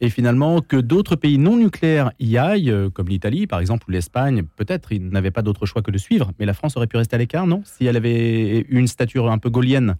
et 0.00 0.10
finalement 0.10 0.60
que 0.60 0.76
d'autres 0.76 1.16
pays 1.16 1.38
non 1.38 1.56
nucléaires 1.56 2.12
y 2.18 2.36
aillent, 2.36 2.70
euh, 2.70 2.90
comme 2.90 3.08
l'Italie 3.08 3.46
par 3.46 3.60
exemple 3.60 3.86
ou 3.88 3.92
l'Espagne, 3.92 4.42
peut-être 4.56 4.92
ils 4.92 5.08
n'avaient 5.08 5.30
pas 5.30 5.42
d'autre 5.42 5.66
choix 5.66 5.82
que 5.82 5.90
de 5.90 5.98
suivre, 5.98 6.32
mais 6.38 6.46
la 6.46 6.54
France 6.54 6.76
aurait 6.76 6.86
pu 6.86 6.96
rester 6.96 7.16
à 7.16 7.18
l'écart, 7.18 7.46
non? 7.46 7.62
Si 7.64 7.86
elle 7.86 7.96
avait 7.96 8.66
une 8.68 8.86
stature 8.86 9.30
un 9.30 9.38
peu 9.38 9.50
gaulienne. 9.50 9.96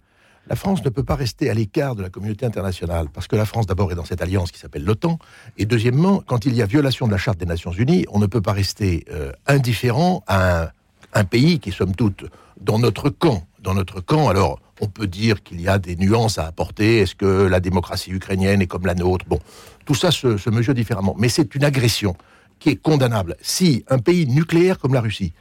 La 0.47 0.57
France 0.57 0.83
ne 0.83 0.89
peut 0.89 1.03
pas 1.03 1.15
rester 1.15 1.49
à 1.49 1.53
l'écart 1.53 1.95
de 1.95 2.01
la 2.01 2.09
communauté 2.09 2.45
internationale, 2.45 3.07
parce 3.13 3.27
que 3.27 3.37
la 3.37 3.45
France 3.45 3.65
d'abord 3.65 3.91
est 3.93 3.95
dans 3.95 4.03
cette 4.03 4.21
alliance 4.21 4.51
qui 4.51 4.59
s'appelle 4.59 4.83
l'OTAN, 4.83 5.17
et 5.57 5.65
deuxièmement, 5.65 6.21
quand 6.25 6.45
il 6.45 6.53
y 6.53 6.61
a 6.61 6.65
violation 6.65 7.07
de 7.07 7.11
la 7.11 7.17
Charte 7.17 7.37
des 7.39 7.45
Nations 7.45 7.71
Unies, 7.71 8.05
on 8.11 8.19
ne 8.19 8.25
peut 8.25 8.41
pas 8.41 8.51
rester 8.51 9.05
euh, 9.09 9.31
indifférent 9.47 10.21
à 10.27 10.71
un, 11.13 11.23
pays 11.23 11.59
qui, 11.59 11.71
somme 11.71 11.95
toute, 11.95 12.25
dans 12.59 12.77
notre 12.77 13.09
camp, 13.09 13.47
dans 13.63 13.73
notre 13.73 14.01
camp, 14.01 14.27
alors 14.27 14.59
on 14.81 14.87
peut 14.87 15.07
dire 15.07 15.41
qu'il 15.41 15.61
y 15.61 15.67
a 15.67 15.79
des 15.79 15.95
nuances 15.95 16.37
à 16.37 16.45
apporter. 16.45 16.99
Est-ce 16.99 17.15
que 17.15 17.47
la 17.47 17.59
démocratie 17.59 18.11
ukrainienne 18.11 18.61
est 18.61 18.67
comme 18.67 18.85
la 18.85 18.95
nôtre? 18.95 19.25
Bon, 19.27 19.39
tout 19.85 19.95
ça 19.95 20.11
se, 20.11 20.49
mesure 20.49 20.73
différemment. 20.73 21.15
Mais 21.17 21.29
c'est 21.29 21.55
une 21.55 21.63
agression 21.63 22.15
qui 22.59 22.69
est 22.69 22.75
condamnable. 22.75 23.35
Si 23.41 23.85
un 23.89 23.99
pays 23.99 24.27
nucléaire 24.27 24.77
comme 24.77 24.93
la 24.93 25.01
Russie 25.01 25.33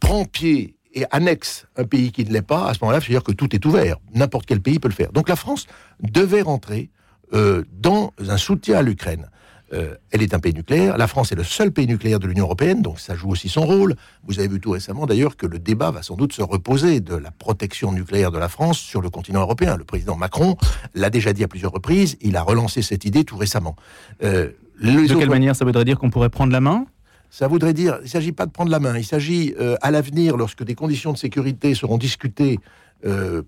prend 0.00 0.24
pied 0.24 0.74
et 0.94 1.04
annexe 1.10 1.66
un 1.76 1.84
pays 1.84 2.10
qui 2.10 2.24
ne 2.24 2.32
l'est 2.32 2.42
pas, 2.42 2.68
à 2.68 2.74
ce 2.74 2.78
moment-là, 2.82 3.00
c'est-à-dire 3.00 3.22
que 3.22 3.32
tout 3.32 3.54
est 3.54 3.64
ouvert. 3.64 3.96
N'importe 4.14 4.46
quel 4.46 4.60
pays 4.60 4.78
peut 4.78 4.88
le 4.88 4.94
faire. 4.94 5.12
Donc 5.12 5.28
la 5.28 5.36
France 5.36 5.66
devait 6.02 6.42
rentrer 6.42 6.90
euh, 7.32 7.64
dans 7.72 8.12
un 8.18 8.36
soutien 8.36 8.78
à 8.78 8.82
l'Ukraine. 8.82 9.28
Euh, 9.72 9.94
elle 10.10 10.22
est 10.22 10.34
un 10.34 10.40
pays 10.40 10.52
nucléaire. 10.52 10.98
La 10.98 11.06
France 11.06 11.30
est 11.30 11.36
le 11.36 11.44
seul 11.44 11.70
pays 11.70 11.86
nucléaire 11.86 12.18
de 12.18 12.26
l'Union 12.26 12.44
européenne, 12.44 12.82
donc 12.82 12.98
ça 12.98 13.14
joue 13.14 13.30
aussi 13.30 13.48
son 13.48 13.62
rôle. 13.62 13.94
Vous 14.26 14.40
avez 14.40 14.48
vu 14.48 14.60
tout 14.60 14.72
récemment 14.72 15.06
d'ailleurs 15.06 15.36
que 15.36 15.46
le 15.46 15.58
débat 15.58 15.92
va 15.92 16.02
sans 16.02 16.16
doute 16.16 16.32
se 16.32 16.42
reposer 16.42 17.00
de 17.00 17.14
la 17.14 17.30
protection 17.30 17.92
nucléaire 17.92 18.32
de 18.32 18.38
la 18.38 18.48
France 18.48 18.78
sur 18.78 19.00
le 19.00 19.10
continent 19.10 19.42
européen. 19.42 19.76
Le 19.76 19.84
président 19.84 20.16
Macron 20.16 20.56
l'a 20.94 21.08
déjà 21.08 21.32
dit 21.32 21.44
à 21.44 21.48
plusieurs 21.48 21.72
reprises. 21.72 22.16
Il 22.20 22.36
a 22.36 22.42
relancé 22.42 22.82
cette 22.82 23.04
idée 23.04 23.24
tout 23.24 23.36
récemment. 23.36 23.76
Euh, 24.24 24.50
de 24.82 25.14
quelle 25.14 25.28
manière 25.28 25.54
ça 25.54 25.64
voudrait 25.64 25.84
dire 25.84 25.98
qu'on 25.98 26.10
pourrait 26.10 26.30
prendre 26.30 26.52
la 26.52 26.60
main? 26.60 26.86
Ça 27.28 27.46
voudrait 27.46 27.74
dire, 27.74 27.98
il 28.00 28.04
ne 28.04 28.08
s'agit 28.08 28.32
pas 28.32 28.46
de 28.46 28.50
prendre 28.50 28.72
la 28.72 28.80
main, 28.80 28.98
il 28.98 29.04
s'agit 29.04 29.54
euh, 29.60 29.76
à 29.82 29.92
l'avenir, 29.92 30.36
lorsque 30.36 30.64
des 30.64 30.74
conditions 30.74 31.12
de 31.12 31.18
sécurité 31.18 31.74
seront 31.74 31.98
discutées 31.98 32.58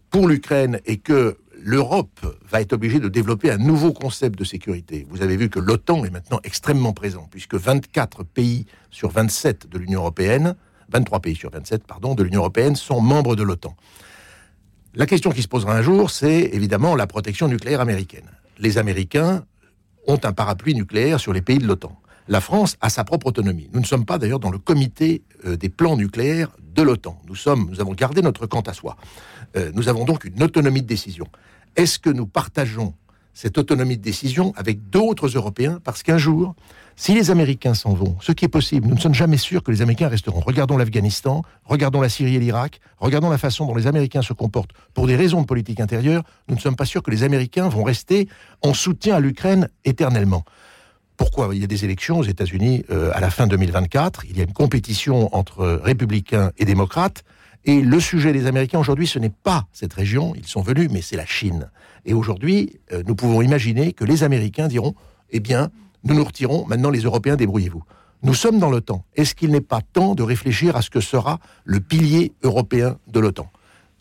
pour 0.09 0.29
l'Ukraine 0.29 0.81
et 0.87 0.97
que 0.97 1.37
l'Europe 1.65 2.21
va 2.49 2.61
être 2.61 2.73
obligée 2.73 2.99
de 2.99 3.09
développer 3.09 3.51
un 3.51 3.59
nouveau 3.59 3.93
concept 3.93 4.39
de 4.39 4.45
sécurité. 4.45 5.07
Vous 5.09 5.23
avez 5.23 5.37
vu 5.37 5.49
que 5.49 5.61
l'OTAN 5.61 6.05
est 6.05 6.11
maintenant 6.11 6.41
extrêmement 6.45 6.93
présent, 6.93 7.29
puisque 7.31 7.55
24 7.55 8.25
pays 8.25 8.67
sur 8.91 9.11
27 9.11 9.69
de 9.69 9.79
l'Union 9.79 10.01
européenne, 10.01 10.57
23 10.91 11.21
pays 11.21 11.37
sur 11.37 11.51
27, 11.51 11.85
pardon, 11.87 12.15
de 12.15 12.23
l'Union 12.23 12.41
européenne 12.41 12.77
sont 12.77 13.01
membres 13.01 13.37
de 13.37 13.43
l'OTAN. 13.43 13.77
La 14.95 15.07
question 15.07 15.31
qui 15.31 15.43
se 15.43 15.49
posera 15.49 15.75
un 15.75 15.83
jour, 15.83 16.11
c'est 16.11 16.51
évidemment 16.53 16.97
la 16.97 17.07
protection 17.07 17.49
nucléaire 17.49 17.81
américaine. 17.81 18.29
Les 18.59 18.77
Américains 18.77 19.45
ont 20.07 20.19
un 20.25 20.33
parapluie 20.33 20.75
nucléaire 20.75 21.21
sur 21.21 21.33
les 21.33 21.43
pays 21.43 21.59
de 21.59 21.67
l'OTAN. 21.67 21.97
La 22.29 22.41
France 22.41 22.77
a 22.81 22.91
sa 22.91 23.05
propre 23.05 23.29
autonomie. 23.29 23.69
Nous 23.73 23.81
ne 23.81 23.87
sommes 23.87 24.05
pas 24.05 24.19
d'ailleurs 24.19 24.39
dans 24.39 24.51
le 24.51 24.59
comité 24.59 25.23
euh, 25.45 25.57
des 25.57 25.69
plans 25.69 25.97
nucléaires 25.97 26.51
de 26.75 26.83
l'OTAN. 26.83 27.21
Nous 27.27 27.37
nous 27.69 27.81
avons 27.81 27.93
gardé 27.93 28.23
notre 28.23 28.47
quant 28.47 28.61
à 28.61 28.73
soi. 28.73 28.97
Euh, 29.57 29.71
nous 29.75 29.89
avons 29.89 30.05
donc 30.05 30.25
une 30.25 30.43
autonomie 30.43 30.83
de 30.83 30.87
décision. 30.87 31.27
Est-ce 31.77 31.99
que 31.99 32.11
nous 32.11 32.27
partageons 32.27 32.95
cette 33.35 33.57
autonomie 33.57 33.97
de 33.97 34.03
décision 34.03 34.53
avec 34.57 34.91
d'autres 34.91 35.29
Européens? 35.29 35.81
Parce 35.83 36.03
qu'un 36.03 36.19
jour, 36.19 36.55
si 36.97 37.15
les 37.15 37.31
Américains 37.31 37.73
s'en 37.73 37.95
vont, 37.95 38.17
ce 38.21 38.33
qui 38.33 38.45
est 38.45 38.49
possible, 38.49 38.87
nous 38.89 38.95
ne 38.95 39.01
sommes 39.01 39.15
jamais 39.15 39.39
sûrs 39.39 39.63
que 39.63 39.71
les 39.71 39.81
Américains 39.81 40.09
resteront. 40.09 40.41
Regardons 40.41 40.77
l'Afghanistan, 40.77 41.43
regardons 41.65 42.03
la 42.03 42.11
Syrie 42.11 42.37
et 42.37 42.39
l'Irak, 42.39 42.81
regardons 42.99 43.31
la 43.31 43.39
façon 43.39 43.67
dont 43.67 43.75
les 43.75 43.87
Américains 43.87 44.21
se 44.21 44.35
comportent 44.35 44.73
pour 44.93 45.07
des 45.07 45.17
raisons 45.17 45.41
de 45.41 45.47
politique 45.47 45.81
intérieure. 45.81 46.23
Nous 46.49 46.57
ne 46.57 46.61
sommes 46.61 46.77
pas 46.77 46.85
sûrs 46.85 47.03
que 47.03 47.11
les 47.11 47.23
Américains 47.23 47.69
vont 47.69 47.85
rester 47.85 48.29
en 48.61 48.75
soutien 48.75 49.17
à 49.17 49.21
l'Ukraine 49.21 49.69
éternellement. 49.87 50.45
Pourquoi? 51.17 51.55
Il 51.55 51.61
y 51.61 51.65
a 51.65 51.69
des 51.69 51.85
élections 51.85 52.19
aux 52.19 52.25
États-Unis 52.25 52.85
euh, 52.91 53.13
à 53.15 53.21
la 53.21 53.31
fin 53.31 53.47
2024. 53.47 54.25
Il 54.29 54.37
y 54.37 54.41
a 54.41 54.45
une 54.45 54.53
compétition 54.53 55.35
entre 55.35 55.81
républicains 55.83 56.51
et 56.59 56.65
démocrates. 56.65 57.25
Et 57.65 57.81
le 57.81 58.01
sujet 58.01 58.33
des 58.33 58.47
Américains 58.47 58.79
aujourd'hui, 58.79 59.07
ce 59.07 59.19
n'est 59.19 59.31
pas 59.31 59.67
cette 59.73 59.93
région, 59.93 60.35
ils 60.37 60.47
sont 60.47 60.63
venus, 60.63 60.89
mais 60.91 61.01
c'est 61.01 61.17
la 61.17 61.27
Chine. 61.27 61.71
Et 62.05 62.13
aujourd'hui, 62.13 62.81
euh, 62.93 63.03
nous 63.07 63.15
pouvons 63.15 63.41
imaginer 63.41 63.93
que 63.93 64.05
les 64.05 64.25
Américains 64.25 64.67
diront, 64.67 64.95
eh 65.31 65.39
bien, 65.39 65.71
nous 66.05 66.15
nous 66.15 66.25
retirons, 66.25 66.67
maintenant 66.67 66.91
les 66.91 67.03
Européens, 67.03 67.37
débrouillez-vous. 67.37 67.85
Nous 68.25 68.35
sommes 68.35 68.59
dans 68.59 68.71
l'OTAN. 68.71 69.05
Est-ce 69.15 69.35
qu'il 69.35 69.51
n'est 69.51 69.61
pas 69.61 69.81
temps 69.81 70.15
de 70.15 70.23
réfléchir 70.23 70.77
à 70.77 70.83
ce 70.83 70.91
que 70.91 71.01
sera 71.01 71.39
le 71.65 71.81
pilier 71.81 72.33
européen 72.43 72.99
de 73.09 73.21
l'OTAN? 73.21 73.51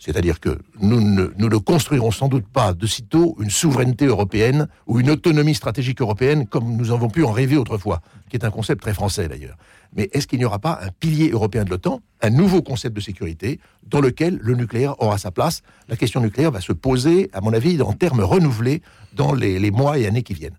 C'est-à-dire 0.01 0.39
que 0.39 0.57
nous 0.79 0.99
ne, 0.99 1.31
nous 1.37 1.47
ne 1.47 1.57
construirons 1.57 2.09
sans 2.09 2.27
doute 2.27 2.47
pas 2.47 2.73
de 2.73 2.87
sitôt 2.87 3.37
une 3.39 3.51
souveraineté 3.51 4.05
européenne 4.07 4.67
ou 4.87 4.99
une 4.99 5.11
autonomie 5.11 5.53
stratégique 5.53 6.01
européenne 6.01 6.47
comme 6.47 6.75
nous 6.75 6.89
avons 6.89 7.07
pu 7.07 7.23
en 7.23 7.31
rêver 7.31 7.55
autrefois, 7.55 8.01
qui 8.27 8.35
est 8.35 8.43
un 8.43 8.49
concept 8.49 8.81
très 8.81 8.95
français 8.95 9.27
d'ailleurs. 9.27 9.57
Mais 9.95 10.09
est-ce 10.11 10.25
qu'il 10.25 10.39
n'y 10.39 10.45
aura 10.45 10.57
pas 10.57 10.79
un 10.81 10.89
pilier 10.89 11.29
européen 11.29 11.65
de 11.65 11.69
l'OTAN, 11.69 12.01
un 12.21 12.31
nouveau 12.31 12.63
concept 12.63 12.95
de 12.95 12.99
sécurité 12.99 13.59
dans 13.85 14.01
lequel 14.01 14.39
le 14.41 14.55
nucléaire 14.55 14.99
aura 14.99 15.19
sa 15.19 15.29
place? 15.29 15.61
La 15.87 15.95
question 15.95 16.19
nucléaire 16.19 16.49
va 16.49 16.61
se 16.61 16.73
poser, 16.73 17.29
à 17.31 17.41
mon 17.41 17.53
avis, 17.53 17.79
en 17.83 17.93
termes 17.93 18.21
renouvelés 18.21 18.81
dans 19.13 19.35
les, 19.35 19.69
mois 19.69 19.99
et 19.99 20.07
années 20.07 20.23
qui 20.23 20.33
viennent. 20.33 20.57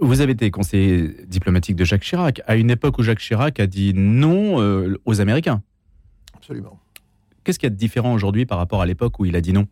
Vous 0.00 0.22
avez 0.22 0.32
été 0.32 0.50
conseiller 0.50 1.14
diplomatique 1.28 1.76
de 1.76 1.84
Jacques 1.84 2.02
Chirac, 2.02 2.42
à 2.48 2.56
une 2.56 2.70
époque 2.70 2.98
où 2.98 3.04
Jacques 3.04 3.20
Chirac 3.20 3.60
a 3.60 3.68
dit 3.68 3.92
non 3.94 4.60
euh, 4.60 4.98
aux 5.04 5.20
Américains. 5.20 5.62
Absolument. 6.34 6.80
Qu'est-ce 7.50 7.58
qu'il 7.58 7.66
y 7.66 7.72
a 7.72 7.74
de 7.74 7.74
différent 7.74 8.14
aujourd'hui 8.14 8.46
par 8.46 8.58
rapport 8.58 8.80
à 8.80 8.86
l'époque 8.86 9.18
où 9.18 9.24
il 9.24 9.34
a 9.34 9.40
dit 9.40 9.52
non? 9.52 9.66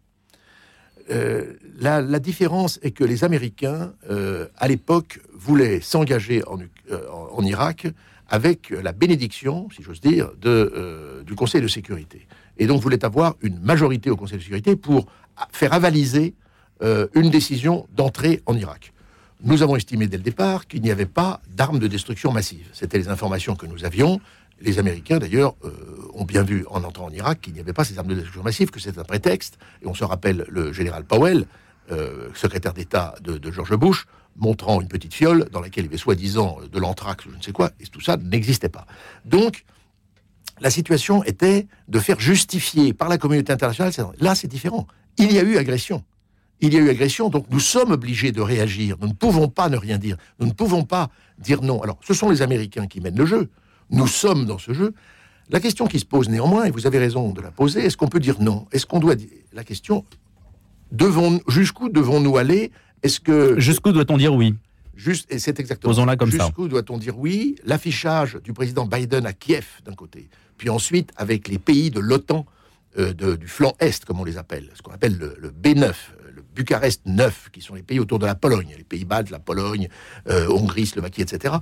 Euh, 1.13 1.53
la, 1.79 2.19
différence 2.19 2.81
est 2.83 2.91
que 2.91 3.05
les 3.05 3.23
Américains, 3.23 3.93
euh, 4.11 4.49
à 4.57 4.67
l'époque, 4.67 5.21
voulaient 5.33 5.81
s'engager 5.81 6.43
en, 6.49 6.59
euh, 6.91 7.07
en 7.09 7.45
Irak 7.45 7.87
avec 8.29 8.71
la 8.71 8.91
bénédiction, 8.91 9.69
si 9.71 9.85
j'ose 9.85 10.01
dire, 10.01 10.33
du 11.25 11.37
Conseil 11.37 11.61
de 11.61 11.69
sécurité. 11.69 12.27
Et 12.57 12.67
donc 12.67 12.83
voulaient 12.83 13.05
avoir 13.05 13.37
une 13.43 13.61
majorité 13.61 14.11
au 14.11 14.17
Conseil 14.17 14.39
de 14.39 14.43
sécurité 14.43 14.75
pour 14.75 15.07
faire 15.53 15.73
avaliser 15.73 16.35
une 16.83 17.31
décision 17.31 17.87
d'entrée 17.95 18.43
en 18.47 18.57
Irak. 18.57 18.93
Nous 19.45 19.63
avons 19.63 19.77
estimé 19.77 20.09
dès 20.09 20.17
le 20.17 20.25
départ 20.25 20.67
qu'il 20.67 20.83
n'y 20.83 20.91
avait 20.91 21.07
pas 21.07 21.41
d'armes 21.49 21.79
de 21.79 21.87
destruction 21.87 22.33
massive. 22.33 22.67
C'était 22.73 22.99
les 22.99 23.07
informations 23.07 23.55
que 23.55 23.67
nous 23.67 23.85
avions. 23.85 24.21
Les 24.61 24.79
Américains, 24.79 25.19
d'ailleurs, 25.19 25.55
euh, 25.65 25.71
ont 26.15 26.25
bien 26.25 26.43
vu 26.43 26.65
en 26.69 26.83
entrant 26.83 27.07
en 27.07 27.11
Irak 27.11 27.41
qu'il 27.43 27.53
n'y 27.55 27.61
avait 27.61 27.73
pas 27.73 27.85
ces 27.85 27.97
armes 27.99 28.09
de 28.09 28.15
destruction 28.15 28.43
massive, 28.43 28.71
que 28.71 28.81
c'était 28.81 28.99
un 28.99 29.05
prétexte. 29.05 29.59
Et 29.83 29.87
on 29.87 29.95
se 29.95 30.05
rappelle 30.05 30.45
le 30.49 30.73
général 30.73 31.05
Powell, 31.05 31.47
euh, 31.93 32.29
secrétaire 32.35 32.75
d'État 32.75 33.15
de, 33.23 33.51
George 33.53 33.77
Bush, 33.77 34.07
montrant 34.37 34.81
une 34.81 34.89
petite 34.89 35.15
fiole 35.15 35.49
dans 35.53 35.61
laquelle 35.61 35.85
il 35.85 35.87
y 35.87 35.91
avait 35.91 35.97
soi-disant 35.97 36.59
de 36.71 36.79
l'anthrax 36.79 37.25
ou 37.27 37.31
je 37.31 37.37
ne 37.37 37.43
sais 37.43 37.53
quoi, 37.53 37.71
et 37.81 37.87
tout 37.87 38.01
ça 38.01 38.17
n'existait 38.17 38.69
pas. 38.69 38.87
Donc, 39.25 39.65
la 40.61 40.71
situation 40.71 41.23
était 41.25 41.67
de 41.87 41.99
faire 42.01 42.19
justifier 42.19 42.93
par 42.93 43.09
la 43.09 43.17
communauté 43.19 43.53
internationale. 43.53 43.93
c'est- 43.93 44.03
Là, 44.21 44.35
c'est 44.35 44.49
différent. 44.49 44.87
Il 45.19 45.33
y 45.33 45.39
a 45.39 45.43
eu 45.43 45.57
agression. 45.57 46.05
Il 46.61 46.75
y 46.75 46.77
a 46.77 46.81
eu 46.81 46.89
agression, 46.91 47.29
donc 47.31 47.47
nous 47.51 47.61
sommes 47.61 47.93
obligés 47.93 48.33
de 48.33 48.41
réagir. 48.41 48.97
Nous 49.01 49.07
ne 49.09 49.13
pouvons 49.13 49.49
pas 49.49 49.69
ne 49.69 49.77
rien 49.77 49.99
dire. 49.99 50.17
Nous 50.41 50.47
ne 50.49 50.53
pouvons 50.53 50.83
pas 50.85 51.11
dire 51.39 51.63
non. 51.63 51.81
Alors, 51.83 51.99
ce 52.05 52.13
sont 52.15 52.29
les 52.29 52.43
Américains 52.43 52.89
qui 52.89 53.01
mènent 53.01 53.17
le 53.17 53.27
jeu. 53.27 53.49
Nous 53.91 54.07
sommes 54.07 54.45
dans 54.47 54.59
ce 54.59 54.73
jeu. 54.73 54.93
La 55.51 55.61
question 55.61 55.87
qui 55.87 55.99
se 55.99 56.05
pose 56.05 56.29
néanmoins, 56.29 56.65
et 56.67 56.71
vous 56.71 56.87
avez 56.87 56.99
raison 56.99 57.33
de 57.33 57.41
la 57.41 57.51
poser, 57.51 57.85
est-ce 57.87 57.97
qu'on 57.97 58.09
peut 58.09 58.21
dire 58.21 58.41
non? 58.41 58.67
Est-ce 58.73 58.85
qu'on 58.87 59.01
doit 59.01 59.15
dire 59.15 59.29
la 59.53 59.65
question 59.65 60.05
devons 60.93 61.41
jusqu'où 61.49 61.89
devons-nous 61.89 62.37
aller? 62.37 62.71
Est-ce 63.03 63.21
que 63.21 63.59
Jusqu'où 63.61 63.93
doit-on 63.93 64.17
dire 64.17 64.35
oui? 64.35 64.55
Juste, 64.97 65.33
et 65.33 65.39
c'est 65.39 65.61
exactement. 65.61 65.93
Posons-la 65.93 66.17
comme 66.17 66.33
ça. 66.33 66.47
Jusqu'où 66.47 66.67
doit-on 66.67 66.99
dire 66.99 67.17
oui? 67.19 67.55
L'affichage 67.65 68.39
du 68.43 68.53
président 68.53 68.85
Biden 68.87 69.27
à 69.27 69.33
Kiev, 69.33 69.67
d'un 69.85 69.95
côté, 69.95 70.29
puis 70.57 70.71
ensuite 70.71 71.13
avec 71.17 71.47
les 71.49 71.59
pays 71.59 71.91
de 71.91 72.01
l'OTAN 72.01 72.45
euh, 72.99 73.13
de- 73.15 73.37
du 73.37 73.47
flanc 73.47 73.75
Est, 73.79 74.05
comme 74.05 74.19
on 74.19 74.25
les 74.25 74.39
appelle, 74.39 74.71
ce 74.75 74.83
qu'on 74.83 74.91
appelle 74.93 75.17
le, 75.17 75.37
le 75.39 75.51
B9, 75.51 75.85
euh, 75.85 75.93
le 76.18 76.18
Bucarest 76.59 77.03
9, 77.07 77.51
qui 77.53 77.61
sont 77.61 77.77
les 77.77 77.85
pays 77.85 78.01
autour 78.01 78.19
de 78.19 78.27
la 78.27 78.35
Pologne, 78.35 78.75
les 78.77 78.83
pays 78.83 79.05
baltes, 79.05 79.31
la 79.31 79.39
Pologne, 79.39 79.89
euh, 80.29 80.49
Hongrie, 80.49 80.87
Slovaquie, 80.87 81.23
etc. 81.23 81.55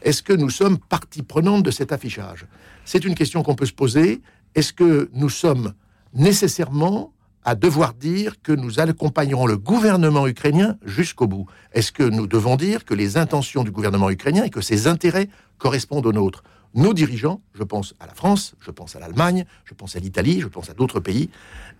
Est-ce 0.00 0.22
que 0.22 0.32
nous 0.32 0.48
sommes 0.48 0.78
partie 0.78 1.22
prenante 1.22 1.64
de 1.64 1.72
cet 1.72 1.90
affichage? 1.90 2.46
C'est 2.84 3.04
une 3.04 3.16
question 3.16 3.42
qu'on 3.42 3.56
peut 3.56 3.66
se 3.66 3.72
poser. 3.72 4.22
Est-ce 4.54 4.72
que 4.72 5.10
nous 5.12 5.28
sommes 5.28 5.74
nécessairement 6.12 7.12
à 7.44 7.56
devoir 7.56 7.94
dire 7.94 8.40
que 8.42 8.52
nous 8.52 8.78
accompagnerons 8.78 9.46
le 9.46 9.58
gouvernement 9.58 10.28
ukrainien 10.28 10.78
jusqu'au 10.84 11.26
bout? 11.26 11.46
Est-ce 11.72 11.90
que 11.90 12.04
nous 12.04 12.28
devons 12.28 12.54
dire 12.54 12.84
que 12.84 12.94
les 12.94 13.16
intentions 13.16 13.64
du 13.64 13.72
gouvernement 13.72 14.08
ukrainien 14.08 14.44
et 14.44 14.50
que 14.50 14.60
ses 14.60 14.86
intérêts 14.86 15.28
correspondent 15.58 16.06
aux 16.06 16.12
nôtres? 16.12 16.44
Nos 16.74 16.92
dirigeants, 16.92 17.40
je 17.54 17.62
pense 17.62 17.94
à 18.00 18.06
la 18.06 18.14
France, 18.14 18.56
je 18.60 18.72
pense 18.72 18.96
à 18.96 18.98
l'Allemagne, 18.98 19.44
je 19.64 19.74
pense 19.74 19.94
à 19.94 20.00
l'Italie, 20.00 20.40
je 20.40 20.48
pense 20.48 20.70
à 20.70 20.74
d'autres 20.74 20.98
pays, 20.98 21.30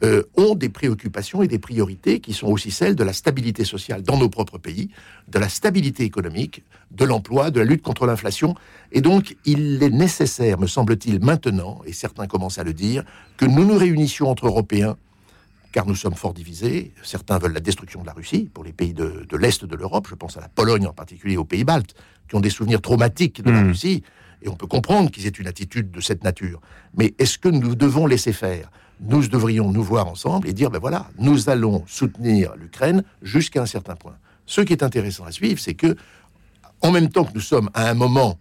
euh, 0.04 0.22
ont 0.36 0.54
des 0.54 0.68
préoccupations 0.68 1.42
et 1.42 1.48
des 1.48 1.58
priorités 1.58 2.20
qui 2.20 2.32
sont 2.32 2.46
aussi 2.46 2.70
celles 2.70 2.94
de 2.94 3.02
la 3.02 3.12
stabilité 3.12 3.64
sociale 3.64 4.02
dans 4.02 4.16
nos 4.16 4.28
propres 4.28 4.58
pays, 4.58 4.90
de 5.26 5.38
la 5.40 5.48
stabilité 5.48 6.04
économique, 6.04 6.62
de 6.92 7.04
l'emploi, 7.04 7.50
de 7.50 7.58
la 7.58 7.66
lutte 7.66 7.82
contre 7.82 8.06
l'inflation. 8.06 8.54
Et 8.92 9.00
donc, 9.00 9.36
il 9.44 9.82
est 9.82 9.90
nécessaire, 9.90 10.60
me 10.60 10.68
semble-t-il, 10.68 11.18
maintenant, 11.18 11.80
et 11.86 11.92
certains 11.92 12.28
commencent 12.28 12.58
à 12.58 12.64
le 12.64 12.72
dire, 12.72 13.02
que 13.36 13.46
nous 13.46 13.64
nous 13.64 13.76
réunissions 13.76 14.28
entre 14.30 14.46
Européens 14.46 14.96
car 15.72 15.86
nous 15.88 15.96
sommes 15.96 16.14
fort 16.14 16.34
divisés. 16.34 16.92
Certains 17.02 17.36
veulent 17.38 17.52
la 17.52 17.58
destruction 17.58 18.00
de 18.02 18.06
la 18.06 18.12
Russie 18.12 18.48
pour 18.54 18.62
les 18.62 18.72
pays 18.72 18.94
de, 18.94 19.26
de 19.28 19.36
l'Est 19.36 19.64
de 19.64 19.74
l'Europe. 19.74 20.06
Je 20.08 20.14
pense 20.14 20.36
à 20.36 20.40
la 20.40 20.48
Pologne 20.48 20.86
en 20.86 20.92
particulier, 20.92 21.36
aux 21.36 21.44
pays 21.44 21.64
baltes, 21.64 21.96
qui 22.28 22.36
ont 22.36 22.40
des 22.40 22.48
souvenirs 22.48 22.80
traumatiques 22.80 23.42
de 23.42 23.50
la 23.50 23.60
Mhm. 23.62 23.68
Russie. 23.70 24.04
Et 24.44 24.48
on 24.48 24.56
peut 24.56 24.66
comprendre 24.66 25.10
qu'ils 25.10 25.26
aient 25.26 25.30
une 25.30 25.46
attitude 25.46 25.90
de 25.90 26.00
cette 26.00 26.22
nature. 26.22 26.60
Mais 26.96 27.14
est-ce 27.18 27.38
que 27.38 27.48
nous 27.48 27.74
devons 27.74 28.06
laisser 28.06 28.32
faire? 28.32 28.70
Nous 29.00 29.26
devrions 29.26 29.72
nous 29.72 29.82
voir 29.82 30.06
ensemble 30.06 30.46
et 30.48 30.52
dire, 30.52 30.70
ben 30.70 30.78
voilà, 30.78 31.08
nous 31.18 31.48
allons 31.48 31.82
soutenir 31.86 32.54
l'Ukraine 32.56 33.02
jusqu'à 33.22 33.62
un 33.62 33.66
certain 33.66 33.96
point. 33.96 34.16
Ce 34.46 34.60
qui 34.60 34.74
est 34.74 34.82
intéressant 34.82 35.24
à 35.24 35.32
suivre, 35.32 35.58
c'est 35.58 35.74
que, 35.74 35.96
en 36.82 36.92
même 36.92 37.08
temps 37.08 37.24
que 37.24 37.32
nous 37.34 37.40
sommes 37.40 37.70
à 37.72 37.88
un 37.88 37.94
moment 37.94 38.38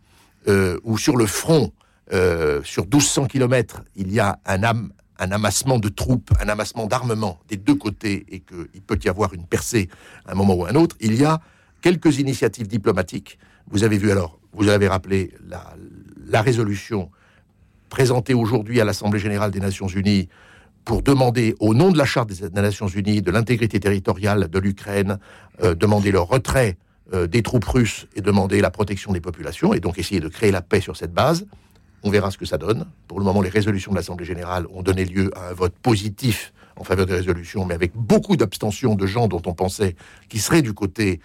euh, 0.49 0.77
où 0.83 0.97
sur 0.97 1.15
le 1.15 1.25
front, 1.25 1.71
euh, 2.11 2.61
sur 2.63 2.83
1200 2.83 3.27
kilomètres, 3.27 3.81
il 3.95 4.11
y 4.11 4.19
a 4.19 4.39
un 4.45 5.31
amassement 5.31 5.79
de 5.79 5.87
troupes, 5.87 6.31
un 6.41 6.49
amassement 6.49 6.85
d'armement 6.85 7.39
des 7.47 7.55
deux 7.55 7.75
côtés 7.75 8.25
et 8.29 8.41
qu'il 8.41 8.81
peut 8.81 8.99
y 9.03 9.07
avoir 9.07 9.33
une 9.33 9.45
percée 9.45 9.87
à 10.25 10.33
un 10.33 10.35
moment 10.35 10.53
ou 10.53 10.65
à 10.65 10.69
un 10.69 10.75
autre, 10.75 10.97
il 10.99 11.15
y 11.15 11.23
a 11.23 11.39
quelques 11.81 12.19
initiatives 12.19 12.67
diplomatiques. 12.67 13.39
Vous 13.71 13.85
avez 13.85 13.97
vu 13.97 14.11
alors, 14.11 14.37
vous 14.53 14.67
avez 14.69 14.87
rappelé 14.87 15.31
la, 15.47 16.41
résolution 16.41 17.09
présentée 17.89 18.33
aujourd'hui 18.33 18.81
à 18.81 18.85
l'Assemblée 18.85 19.19
générale 19.19 19.51
des 19.51 19.59
Nations 19.59 19.87
unies 19.87 20.29
pour 20.83 21.01
demander, 21.01 21.55
au 21.59 21.73
nom 21.73 21.91
de 21.91 21.97
la 21.97 22.05
Charte 22.05 22.29
des 22.29 22.49
Nations 22.49 22.87
unies, 22.87 23.21
de 23.21 23.31
l'intégrité 23.31 23.79
territoriale 23.79 24.49
de 24.49 24.59
l'Ukraine, 24.59 25.19
euh, 25.61 25.75
demander 25.75 26.11
le 26.11 26.19
retrait 26.19 26.77
euh, 27.13 27.27
des 27.27 27.41
troupes 27.41 27.65
russes 27.65 28.07
et 28.15 28.21
demander 28.21 28.59
la 28.61 28.71
protection 28.71 29.13
des 29.13 29.21
populations, 29.21 29.73
et 29.73 29.79
donc 29.79 29.97
essayer 29.97 30.19
de 30.19 30.27
créer 30.27 30.51
la 30.51 30.61
paix 30.61 30.81
sur 30.81 30.97
cette 30.97 31.13
base. 31.13 31.45
On 32.03 32.09
verra 32.09 32.31
ce 32.31 32.37
que 32.37 32.45
ça 32.45 32.57
donne. 32.57 32.85
Pour 33.07 33.19
le 33.19 33.25
moment, 33.25 33.41
les 33.41 33.49
résolutions 33.49 33.91
de 33.91 33.97
l'Assemblée 33.97 34.25
générale 34.25 34.65
ont 34.73 34.81
donné 34.81 35.05
lieu 35.05 35.31
à 35.37 35.49
un 35.49 35.53
vote 35.53 35.73
positif 35.81 36.51
en 36.75 36.83
faveur 36.83 37.05
des 37.05 37.13
résolutions, 37.13 37.65
mais 37.65 37.75
avec 37.75 37.93
beaucoup 37.95 38.35
d'abstention 38.35 38.95
de 38.95 39.05
gens 39.05 39.27
dont 39.27 39.41
on 39.45 39.53
pensait 39.53 39.95
qu'ils 40.27 40.41
seraient 40.41 40.63
du 40.63 40.73
côté 40.73 41.21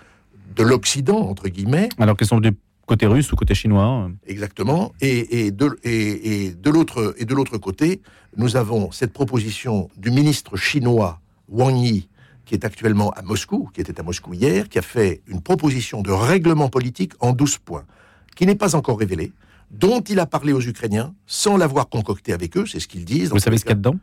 de 0.55 0.63
l'Occident, 0.63 1.19
entre 1.19 1.49
guillemets. 1.49 1.89
Alors 1.99 2.17
qu'ils 2.17 2.27
sont 2.27 2.41
du 2.41 2.53
côté 2.89 3.07
russe 3.07 3.31
ou 3.33 3.37
côté 3.37 3.55
chinois 3.55 4.11
Exactement. 4.27 4.93
Et, 5.01 5.47
et 5.47 5.51
de, 5.53 5.79
et, 5.85 6.47
et 6.47 6.55
de 6.55 6.71
l'autre 6.71 7.15
et 7.19 7.25
de 7.25 7.35
l'autre 7.35 7.59
côté, 7.59 8.01
nous 8.37 8.57
avons 8.57 8.91
cette 8.91 9.13
proposition 9.13 9.89
du 9.97 10.11
ministre 10.11 10.57
chinois 10.57 11.21
Wang 11.49 11.77
Yi, 11.77 12.09
qui 12.45 12.55
est 12.55 12.65
actuellement 12.65 13.11
à 13.13 13.23
Moscou, 13.23 13.71
qui 13.73 13.81
était 13.81 14.01
à 14.01 14.03
Moscou 14.03 14.35
hier, 14.35 14.69
qui 14.69 14.79
a 14.79 14.83
fait 14.83 15.23
une 15.29 15.41
proposition 15.41 16.03
de 16.03 16.11
règlement 16.11 16.69
politique 16.69 17.13
en 17.21 17.33
12 17.33 17.59
points, 17.59 17.85
qui 18.35 18.47
n'est 18.47 18.55
pas 18.57 18.75
encore 18.75 18.99
révélée, 18.99 19.33
dont 19.71 20.01
il 20.01 20.19
a 20.19 20.27
parlé 20.27 20.53
aux 20.53 20.61
Ukrainiens 20.63 21.15
sans 21.27 21.57
l'avoir 21.57 21.89
concocté 21.89 22.33
avec 22.33 22.57
eux, 22.57 22.67
c'est 22.67 22.81
ce 22.81 22.89
qu'ils 22.89 23.05
disent. 23.05 23.31
Vous 23.31 23.39
savez 23.39 23.59
ce 23.59 23.65
qu'il 23.65 23.71
y 23.71 23.73
a 23.73 23.77
dedans? 23.77 23.97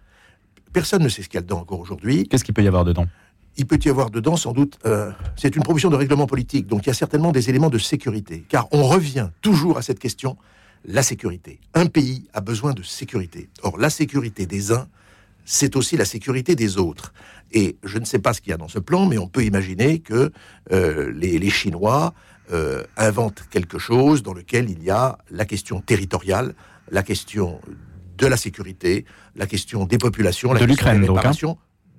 Personne 0.74 1.04
ne 1.04 1.10
sait 1.10 1.24
ce 1.24 1.30
qu'il 1.30 1.38
y 1.38 1.40
a 1.40 1.42
dedans 1.42 1.60
encore 1.60 1.80
aujourd'hui. 1.80 2.28
Qu'est-ce 2.28 2.44
qu'il 2.44 2.54
peut 2.54 2.64
y 2.64 2.68
avoir 2.68 2.86
dedans? 2.86 3.06
Il 3.58 3.66
peut 3.66 3.80
y 3.84 3.90
avoir 3.90 4.10
dedans 4.10 4.36
sans 4.36 4.54
doute, 4.54 4.78
euh, 4.86 5.12
c'est 5.36 5.56
une 5.56 5.64
proposition 5.64 5.90
de 5.90 5.96
règlement 5.96 6.28
politique, 6.28 6.68
donc 6.68 6.86
il 6.86 6.88
y 6.88 6.92
a 6.92 6.96
certainement 6.96 7.32
des 7.32 7.50
éléments 7.50 7.70
de 7.70 7.78
sécurité, 7.78 8.44
car 8.50 8.68
on 8.72 8.84
revient 8.84 9.30
toujours 9.42 9.78
à 9.78 9.82
cette 9.82 10.00
question, 10.00 10.38
la 10.86 11.04
sécurité. 11.04 11.60
Un 11.74 11.88
pays 11.88 12.26
a 12.34 12.42
besoin 12.42 12.74
de 12.74 12.84
sécurité. 12.84 13.50
Or, 13.64 13.78
la 13.78 13.90
sécurité 13.90 14.46
des 14.46 14.72
uns, 14.72 14.88
c'est 15.46 15.76
aussi 15.76 15.98
la 15.98 16.06
sécurité 16.06 16.56
des 16.56 16.78
autres. 16.78 17.14
Et 17.52 17.78
je 17.84 17.98
ne 17.98 18.06
sais 18.06 18.20
pas 18.20 18.34
ce 18.34 18.42
qu'il 18.42 18.52
y 18.52 18.54
a 18.54 18.58
dans 18.58 18.68
ce 18.68 18.80
plan, 18.80 19.06
mais 19.06 19.18
on 19.18 19.28
peut 19.28 19.44
imaginer 19.44 20.00
que 20.00 20.32
euh, 20.72 21.12
les, 21.16 21.40
les, 21.40 21.50
Chinois 21.50 22.14
euh, 22.52 22.84
inventent 22.98 23.44
quelque 23.50 23.80
chose 23.80 24.22
dans 24.22 24.34
lequel 24.34 24.70
il 24.70 24.84
y 24.84 24.90
a 24.90 25.18
la 25.32 25.46
question 25.46 25.82
territoriale, 25.82 26.56
la 26.92 27.04
question 27.04 27.62
de 28.18 28.28
la 28.28 28.38
sécurité, 28.38 29.06
la 29.36 29.48
question 29.48 29.86
des 29.86 29.98
populations, 29.98 30.54
la 30.54 30.60
de 30.60 30.66
question 30.66 31.52
hein 31.52 31.58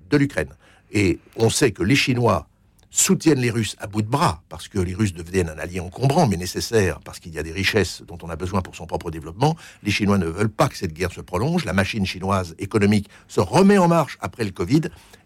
de 0.09 0.17
l'Ukraine. 0.17 0.49
Et 0.91 1.19
on 1.35 1.49
sait 1.49 1.71
que 1.71 1.83
les 1.83 1.95
Chinois 1.95 2.47
soutiennent 2.89 3.39
les 3.39 3.51
Russes 3.51 3.75
à 3.79 3.87
bout 3.87 4.01
de 4.01 4.07
bras, 4.07 4.41
parce 4.49 4.67
que 4.67 4.79
les 4.79 4.93
Russes 4.93 5.13
deviennent 5.13 5.49
un 5.49 5.59
allié 5.59 5.79
encombrant, 5.79 6.25
mais 6.25 6.37
nécessaire, 6.37 6.99
parce 7.01 7.19
qu'il 7.19 7.33
y 7.33 7.39
a 7.39 7.43
des 7.43 7.51
richesses 7.51 8.01
dont 8.07 8.17
on 8.23 8.29
a 8.29 8.35
besoin 8.35 8.61
pour 8.61 8.75
son 8.75 8.87
propre 8.87 9.11
développement. 9.11 9.55
Les 9.83 9.91
Chinois 9.91 10.17
ne 10.17 10.25
veulent 10.25 10.49
pas 10.49 10.67
que 10.67 10.77
cette 10.77 10.93
guerre 10.93 11.11
se 11.11 11.21
prolonge. 11.21 11.65
La 11.65 11.73
machine 11.73 12.05
chinoise 12.05 12.55
économique 12.59 13.09
se 13.27 13.39
remet 13.39 13.77
en 13.77 13.87
marche 13.87 14.17
après 14.21 14.45
le 14.45 14.51
Covid. 14.51 14.81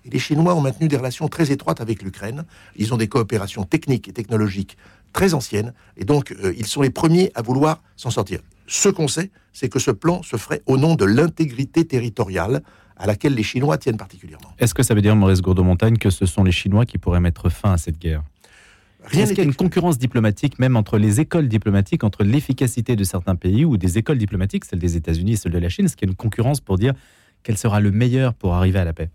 Et 0.06 0.10
les 0.10 0.20
Chinois 0.20 0.56
ont 0.56 0.62
maintenu 0.62 0.88
des 0.88 0.98
relations 0.98 1.28
très 1.28 1.52
étroites 1.52 1.82
avec 1.82 2.02
l'Ukraine. 2.02 2.46
Ils 2.76 2.94
ont 2.94 2.98
des 2.98 3.08
coopérations 3.08 3.64
techniques 3.64 4.08
et 4.08 4.14
technologiques 4.14 4.78
très 5.14 5.34
anciennes. 5.34 5.74
Et 5.98 6.06
donc, 6.06 6.32
euh, 6.32 6.54
ils 6.58 6.68
sont 6.68 6.82
les 6.82 6.90
premiers 6.90 7.32
à 7.36 7.42
vouloir 7.42 7.82
s'en 7.96 8.10
sortir. 8.10 8.40
Ce 8.68 8.90
qu'on 8.90 9.08
sait, 9.08 9.32
c'est 9.54 9.70
que 9.70 9.80
ce 9.80 9.92
plan 9.92 10.24
se 10.24 10.38
ferait 10.38 10.62
au 10.66 10.78
nom 10.78 10.96
de 10.96 11.06
l'intégrité 11.06 11.86
territoriale 11.86 12.64
à 13.02 13.08
laquelle 13.08 13.34
les 13.34 13.44
Chinois 13.44 13.78
tiennent 13.80 13.98
particulièrement. 13.98 14.54
Est-ce 14.60 14.76
que 14.76 14.84
ça 14.84 14.94
veut 14.94 15.02
dire, 15.02 15.16
Maurice 15.16 15.42
Gourdeau-Montagne, 15.42 15.98
que 15.98 16.12
ce 16.12 16.28
sont 16.28 16.44
les 16.44 16.52
Chinois 16.52 16.86
qui 16.86 17.00
pourraient 17.00 17.20
mettre 17.20 17.50
fin 17.50 17.74
à 17.74 17.78
cette 17.78 17.98
guerre? 17.98 18.22
Rien 19.04 19.24
Est-ce 19.24 19.30
qu'il 19.30 19.40
y 19.40 19.42
a 19.42 19.46
une 19.46 19.56
concurrence 19.56 19.98
diplomatique, 19.98 20.60
même 20.60 20.78
entre 20.78 21.00
les 21.00 21.20
écoles 21.20 21.48
diplomatiques, 21.48 22.04
entre 22.04 22.24
l'efficacité 22.24 22.96
de 22.96 23.04
certains 23.04 23.36
pays 23.36 23.66
ou 23.66 23.78
des 23.78 23.98
écoles 23.98 24.20
diplomatiques, 24.20 24.66
celles 24.66 24.78
des 24.78 24.96
États-Unis 24.96 25.34
et 25.34 25.36
celles 25.36 25.52
de 25.52 25.58
la 25.58 25.70
Chine? 25.70 25.86
Est-ce 25.86 25.98
qu'il 25.98 26.08
y 26.08 26.10
a 26.10 26.12
une 26.12 26.16
concurrence 26.16 26.62
pour 26.62 26.78
dire 26.78 26.94
quel 27.42 27.58
sera 27.58 27.80
le 27.80 27.90
meilleur 27.90 28.36
pour 28.36 28.54
arriver 28.54 28.78
à 28.78 28.86
la 28.86 28.94
paix? 28.94 29.10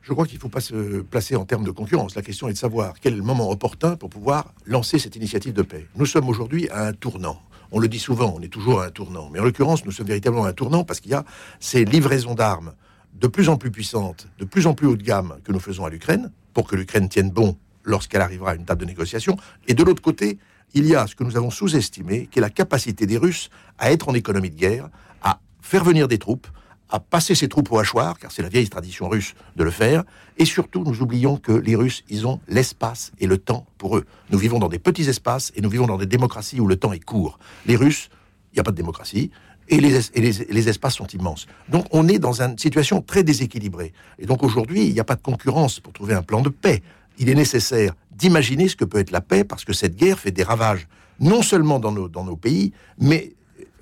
Je 0.00 0.14
crois 0.14 0.24
qu'il 0.24 0.36
ne 0.36 0.40
faut 0.40 0.48
pas 0.48 0.62
se 0.62 1.02
placer 1.02 1.36
en 1.36 1.44
termes 1.44 1.64
de 1.64 1.70
concurrence. 1.70 2.14
La 2.14 2.22
question 2.22 2.48
est 2.48 2.54
de 2.54 2.58
savoir 2.58 2.94
quel 3.00 3.12
est 3.12 3.16
le 3.16 3.22
moment 3.22 3.50
opportun 3.50 3.96
pour 3.96 4.08
pouvoir 4.08 4.54
lancer 4.64 4.98
cette 4.98 5.14
initiative 5.16 5.52
de 5.52 5.60
paix. 5.60 5.86
Nous 5.96 6.06
sommes 6.06 6.30
aujourd'hui 6.30 6.70
à 6.70 6.86
un 6.86 6.94
tournant. 6.94 7.42
On 7.70 7.78
le 7.78 7.88
dit 7.88 7.98
souvent, 7.98 8.34
on 8.34 8.40
est 8.40 8.48
toujours 8.48 8.80
à 8.80 8.86
un 8.86 8.90
tournant. 8.90 9.28
Mais 9.30 9.40
en 9.40 9.44
l'occurrence, 9.44 9.84
nous 9.84 9.92
sommes 9.92 10.06
véritablement 10.06 10.46
à 10.46 10.48
un 10.48 10.52
tournant 10.54 10.84
parce 10.84 11.00
qu'il 11.00 11.12
y 11.12 11.14
a 11.14 11.26
ces 11.60 11.84
livraisons 11.84 12.34
d'armes 12.34 12.72
de 13.14 13.26
plus 13.26 13.48
en 13.48 13.56
plus 13.56 13.70
puissante, 13.70 14.28
de 14.38 14.44
plus 14.44 14.66
en 14.66 14.74
plus 14.74 14.86
haut 14.86 14.96
de 14.96 15.02
gamme 15.02 15.38
que 15.44 15.52
nous 15.52 15.60
faisons 15.60 15.84
à 15.84 15.90
l'Ukraine, 15.90 16.30
pour 16.54 16.66
que 16.66 16.76
l'Ukraine 16.76 17.08
tienne 17.08 17.30
bon 17.30 17.56
lorsqu'elle 17.84 18.22
arrivera 18.22 18.52
à 18.52 18.54
une 18.54 18.64
table 18.64 18.80
de 18.80 18.86
négociation. 18.86 19.36
Et 19.68 19.74
de 19.74 19.82
l'autre 19.82 20.02
côté, 20.02 20.38
il 20.74 20.86
y 20.86 20.94
a 20.94 21.06
ce 21.06 21.14
que 21.14 21.24
nous 21.24 21.36
avons 21.36 21.50
sous-estimé, 21.50 22.28
qui 22.30 22.38
est 22.38 22.42
la 22.42 22.50
capacité 22.50 23.06
des 23.06 23.16
Russes 23.16 23.50
à 23.78 23.90
être 23.92 24.08
en 24.08 24.14
économie 24.14 24.50
de 24.50 24.56
guerre, 24.56 24.88
à 25.22 25.40
faire 25.60 25.84
venir 25.84 26.08
des 26.08 26.18
troupes, 26.18 26.46
à 26.90 27.00
passer 27.00 27.34
ces 27.34 27.48
troupes 27.48 27.70
au 27.72 27.78
hachoir, 27.78 28.18
car 28.18 28.32
c'est 28.32 28.42
la 28.42 28.48
vieille 28.48 28.68
tradition 28.68 29.08
russe 29.08 29.34
de 29.56 29.64
le 29.64 29.70
faire. 29.70 30.04
Et 30.38 30.44
surtout, 30.44 30.82
nous 30.84 31.02
oublions 31.02 31.36
que 31.36 31.52
les 31.52 31.76
Russes, 31.76 32.02
ils 32.08 32.26
ont 32.26 32.40
l'espace 32.48 33.12
et 33.18 33.26
le 33.26 33.38
temps 33.38 33.66
pour 33.78 33.96
eux. 33.96 34.06
Nous 34.30 34.38
vivons 34.38 34.58
dans 34.58 34.68
des 34.68 34.78
petits 34.78 35.08
espaces 35.08 35.52
et 35.54 35.60
nous 35.60 35.70
vivons 35.70 35.86
dans 35.86 35.98
des 35.98 36.06
démocraties 36.06 36.60
où 36.60 36.66
le 36.66 36.76
temps 36.76 36.92
est 36.92 37.04
court. 37.04 37.38
Les 37.66 37.76
Russes, 37.76 38.10
il 38.52 38.56
n'y 38.56 38.60
a 38.60 38.64
pas 38.64 38.72
de 38.72 38.76
démocratie. 38.76 39.30
Et 39.72 39.80
les, 39.80 40.68
espaces 40.68 40.96
sont 40.96 41.06
immenses. 41.06 41.46
Donc 41.68 41.86
on 41.92 42.08
est 42.08 42.18
dans 42.18 42.42
une 42.42 42.58
situation 42.58 43.02
très 43.02 43.22
déséquilibrée. 43.22 43.92
Et 44.18 44.26
donc 44.26 44.42
aujourd'hui, 44.42 44.84
il 44.86 44.92
n'y 44.92 45.00
a 45.00 45.04
pas 45.04 45.14
de 45.14 45.22
concurrence 45.22 45.78
pour 45.78 45.92
trouver 45.92 46.14
un 46.14 46.22
plan 46.22 46.40
de 46.40 46.48
paix. 46.48 46.82
Il 47.18 47.28
est 47.28 47.36
nécessaire 47.36 47.94
d'imaginer 48.10 48.68
ce 48.68 48.74
que 48.74 48.84
peut 48.84 48.98
être 48.98 49.12
la 49.12 49.20
paix, 49.20 49.44
parce 49.44 49.64
que 49.64 49.72
cette 49.72 49.96
guerre 49.96 50.18
fait 50.18 50.32
des 50.32 50.42
ravages, 50.42 50.88
non 51.20 51.42
seulement 51.42 51.78
dans 51.78 51.92
nos, 51.92 52.36
pays, 52.36 52.72
mais 52.98 53.32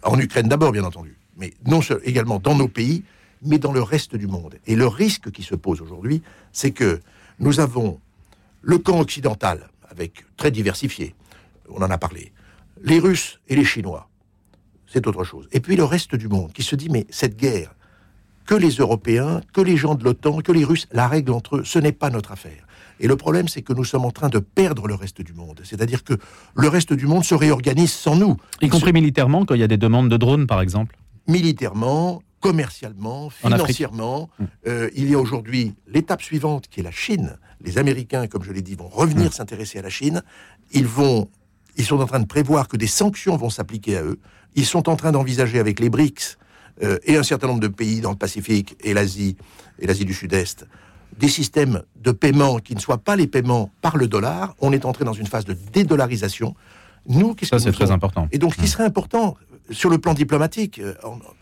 en 0.03 0.19
Ukraine 0.19 0.47
d'abord, 0.47 0.73
bien 0.73 0.85
entendu, 0.85 1.17
mais 1.39 1.55
non 1.67 1.81
également 2.05 2.39
dans 2.39 2.55
nos 2.55 2.69
pays, 2.69 3.03
mais 3.43 3.59
dans 3.59 3.73
le 3.73 3.83
reste 3.83 4.15
du 4.15 4.27
monde. 4.27 4.57
Et 4.67 4.77
le 4.77 4.87
risque 4.87 5.31
qui 5.31 5.43
se 5.43 5.55
pose 5.55 5.81
aujourd'hui, 5.81 6.23
c'est 6.53 6.73
que 6.73 7.01
nous 7.39 7.61
avons 7.61 7.99
le 8.61 8.79
camp 8.79 9.01
occidental, 9.01 9.71
avec 9.91 10.25
très 10.37 10.51
diversifié, 10.51 11.15
on 11.71 11.83
en 11.83 11.91
a 11.91 11.99
parlé, 11.99 12.33
les 12.83 12.99
Russes 12.99 13.41
et 13.49 13.57
les 13.57 13.65
Chinois, 13.65 14.08
c'est 14.91 15.07
autre 15.07 15.25
chose. 15.25 15.49
Et 15.53 15.61
puis 15.61 15.77
le 15.77 15.85
reste 15.85 16.15
du 16.15 16.29
monde 16.29 16.53
qui 16.53 16.63
se 16.63 16.77
dit, 16.77 16.89
mais 16.89 17.07
cette 17.11 17.37
guerre, 17.37 17.75
que 18.47 18.55
les 18.55 18.71
Européens, 18.71 19.43
que 19.53 19.61
les 19.61 19.77
gens 19.77 19.95
de 19.95 20.05
l'OTAN, 20.05 20.41
que 20.41 20.53
les 20.53 20.65
Russes 20.65 20.89
la 20.91 21.07
règlent 21.07 21.33
entre 21.33 21.57
eux, 21.57 21.65
ce 21.65 21.79
n'est 21.79 21.93
pas 21.93 22.11
notre 22.11 22.33
affaire. 22.33 22.67
Et 23.01 23.07
le 23.07 23.17
problème, 23.17 23.47
c'est 23.47 23.63
que 23.63 23.73
nous 23.73 23.85
sommes 23.85 24.07
en 24.07 24.11
train 24.11 24.29
de 24.29 24.39
perdre 24.39 24.89
le 24.89 24.95
reste 24.95 25.21
du 25.21 25.33
monde. 25.33 25.61
C'est-à-dire 25.63 26.03
que 26.03 26.15
le 26.57 26.69
reste 26.69 26.93
du 26.93 27.07
monde 27.07 27.25
se 27.25 27.35
réorganise 27.35 27.93
sans 27.93 28.17
nous. 28.17 28.37
Y 28.61 28.69
compris 28.69 28.93
militairement, 28.93 29.45
quand 29.45 29.55
il 29.55 29.61
y 29.61 29.65
a 29.65 29.69
des 29.69 29.77
demandes 29.77 30.09
de 30.09 30.17
drones, 30.17 30.47
par 30.47 30.61
exemple 30.61 30.97
militairement, 31.29 32.23
commercialement, 32.41 33.31
financièrement. 33.31 34.31
Mm. 34.39 34.45
Euh, 34.67 34.91
il 34.97 35.11
y 35.11 35.15
a 35.15 35.19
aujourd'hui 35.19 35.75
l'étape 35.87 36.23
suivante 36.23 36.67
qui 36.69 36.81
est 36.81 36.83
la 36.83 36.91
Chine. 36.91 37.39
Les 37.61 37.79
Américains, 37.79 38.27
comme 38.27 38.43
je 38.43 38.53
l'ai 38.53 38.63
dit, 38.63 38.75
vont 38.75 38.89
revenir 38.89 39.29
mm. 39.29 39.33
s'intéresser 39.33 39.79
à 39.79 39.83
la 39.83 39.91
Chine. 39.91 40.23
Ils 40.73 40.87
vont, 40.87 41.29
ils 41.79 41.85
sont 41.85 42.01
en 42.01 42.07
train 42.07 42.21
de 42.21 42.27
prévoir 42.27 42.69
que 42.69 42.77
des 42.77 42.87
sanctions 42.87 43.37
vont 43.37 43.51
s'appliquer 43.51 43.97
à 43.97 44.03
eux. 44.03 44.19
Ils 44.55 44.67
sont 44.67 44.89
en 44.89 44.97
train 44.97 45.13
d'envisager 45.13 45.59
avec 45.59 45.81
les 45.81 45.89
BRICS 45.89 46.37
euh, 46.83 46.99
et 47.05 47.17
un 47.17 47.23
certain 47.23 47.47
nombre 47.47 47.61
de 47.61 47.69
pays 47.69 48.01
dans 48.01 48.11
le 48.11 48.17
Pacifique 48.17 48.77
et 48.83 48.93
l'Asie 48.93 49.37
et 49.79 49.87
l'Asie 49.87 50.05
du 50.05 50.15
Sud-Est 50.15 50.67
des 51.17 51.29
systèmes 51.29 51.83
de 51.97 52.13
paiement 52.13 52.59
qui 52.59 52.75
ne 52.75 52.81
soient 52.81 52.99
pas 52.99 53.17
les 53.17 53.27
paiements 53.27 53.71
par 53.81 53.97
le 53.97 54.07
dollar. 54.07 54.55
On 54.61 54.73
est 54.73 54.85
entré 54.85 55.05
dans 55.05 55.13
une 55.13 55.27
phase 55.27 55.45
de 55.45 55.57
dédollarisation. 55.73 56.55
Nous, 57.09 57.35
qu'est-ce 57.35 57.51
ça 57.51 57.59
c'est 57.59 57.73
très 57.73 57.91
important. 57.91 58.29
Et 58.31 58.39
donc, 58.39 58.55
ce 58.55 58.59
qui 58.59 58.67
mm. 58.67 58.69
serait 58.69 58.85
important, 58.85 59.37
sur 59.71 59.91
le 59.91 59.99
plan 59.99 60.15
diplomatique, 60.15 60.79
euh, 60.79 60.95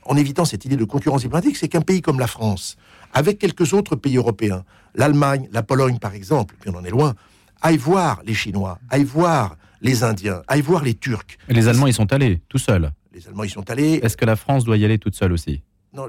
en, 0.05 0.17
évitant 0.17 0.45
cette 0.45 0.65
idée 0.65 0.77
de 0.77 0.85
concurrence 0.85 1.23
diplomatique, 1.23 1.57
c'est 1.57 1.69
qu'un 1.69 1.81
pays 1.81 2.01
comme 2.01 2.19
la 2.19 2.27
France, 2.27 2.77
avec 3.13 3.39
quelques 3.39 3.73
autres 3.73 3.97
pays 3.97 4.17
européens, 4.17 4.65
l'Allemagne, 4.95 5.49
la 5.53 5.63
Pologne 5.63 5.99
par 5.99 6.15
exemple, 6.15 6.55
puis 6.61 6.71
on 6.75 6.79
en 6.79 6.85
est 6.85 6.91
loin, 6.91 7.15
aille 7.63 7.77
voir 7.77 8.21
les 8.25 8.35
Chinois, 8.35 8.79
aille 8.91 9.05
voir 9.05 9.57
les 9.81 10.05
Indiens, 10.05 10.43
aille 10.49 10.63
voir 10.63 10.83
les 10.83 10.95
Turcs. 10.95 11.39
Et 11.49 11.55
les 11.55 11.69
Allemands, 11.69 11.87
ils 11.87 11.95
sont 11.95 12.13
allés, 12.13 12.41
tout 12.49 12.59
seuls. 12.59 12.91
Les 13.13 13.27
Allemands, 13.29 13.45
ils 13.45 13.51
sont 13.51 13.71
allés. 13.71 14.01
Est-ce 14.03 14.17
que 14.17 14.25
la 14.25 14.37
France 14.37 14.65
doit 14.65 14.77
y 14.77 14.85
aller 14.85 14.99
toute 14.99 15.15
seule 15.15 15.33
aussi? 15.33 15.63
Non, 15.93 16.09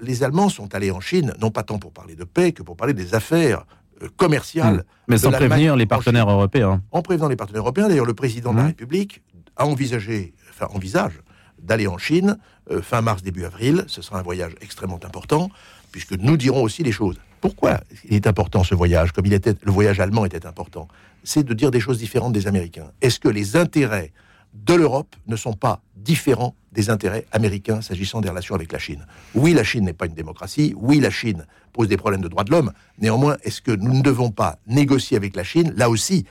les 0.00 0.22
Allemands 0.22 0.48
sont 0.48 0.74
allés 0.74 0.90
en 0.90 1.00
Chine, 1.00 1.34
non 1.40 1.50
pas 1.50 1.62
tant 1.62 1.78
pour 1.78 1.92
parler 1.92 2.16
de 2.16 2.24
paix 2.24 2.52
que 2.52 2.62
pour 2.62 2.76
parler 2.76 2.94
des 2.94 3.14
affaires 3.14 3.66
euh, 4.02 4.08
commerciales. 4.16 4.76
Hmm. 4.76 5.08
Mais 5.08 5.18
sans 5.18 5.30
prévenir 5.30 5.76
les 5.76 5.86
partenaires 5.86 6.30
européens. 6.30 6.82
En 6.90 7.02
prévenant 7.02 7.28
les 7.28 7.36
partenaires 7.36 7.62
européens, 7.62 7.88
d'ailleurs, 7.88 8.06
le 8.06 8.14
président 8.14 8.52
de 8.52 8.58
la 8.58 8.64
hmm. 8.64 8.68
République 8.68 9.22
a 9.56 9.66
envisagé, 9.66 10.34
enfin 10.50 10.66
envisage, 10.74 11.20
d'aller 11.60 11.86
en 11.86 11.98
Chine 11.98 12.38
euh, 12.70 12.80
fin 12.80 13.02
mars, 13.02 13.22
début 13.22 13.44
avril. 13.44 13.84
Ce 13.88 14.00
sera 14.00 14.18
un 14.18 14.22
voyage 14.22 14.54
extrêmement 14.60 15.00
important, 15.04 15.50
puisque 15.92 16.12
nous 16.12 16.36
dirons 16.36 16.62
aussi 16.62 16.82
les 16.82 16.92
choses. 16.92 17.16
Pourquoi 17.40 17.80
il 18.04 18.14
est 18.14 18.26
important 18.26 18.64
ce 18.64 18.74
voyage, 18.74 19.12
comme 19.12 19.26
il 19.26 19.32
était, 19.32 19.54
le 19.62 19.72
voyage 19.72 20.00
allemand 20.00 20.24
était 20.24 20.46
important? 20.46 20.88
C'est 21.26 21.42
de 21.42 21.54
dire 21.54 21.72
des 21.72 21.80
choses 21.80 21.98
différentes 21.98 22.32
des 22.32 22.46
Américains. 22.46 22.92
Est-ce 23.00 23.18
que 23.18 23.28
les 23.28 23.56
intérêts 23.56 24.12
de 24.54 24.74
l'Europe 24.74 25.16
ne 25.26 25.34
sont 25.34 25.54
pas 25.54 25.82
différents 25.96 26.54
des 26.70 26.88
intérêts 26.88 27.26
américains 27.32 27.80
s'agissant 27.80 28.20
des 28.20 28.28
relations 28.28 28.54
avec 28.54 28.70
la 28.70 28.78
Chine? 28.78 29.04
Oui, 29.34 29.52
la 29.52 29.64
Chine 29.64 29.84
n'est 29.84 29.92
pas 29.92 30.06
une 30.06 30.14
démocratie, 30.14 30.72
oui, 30.76 31.00
la 31.00 31.10
Chine 31.10 31.44
pose 31.72 31.88
des 31.88 31.96
problèmes 31.96 32.20
de 32.20 32.28
droits 32.28 32.44
de 32.44 32.52
l'homme, 32.52 32.72
néanmoins, 33.00 33.38
est-ce 33.42 33.60
que 33.60 33.72
nous 33.72 33.92
ne 33.92 34.02
devons 34.02 34.30
pas 34.30 34.60
négocier 34.68 35.16
avec 35.16 35.34
la 35.34 35.42
Chine, 35.42 35.74
là 35.76 35.90
aussi, 35.90 36.26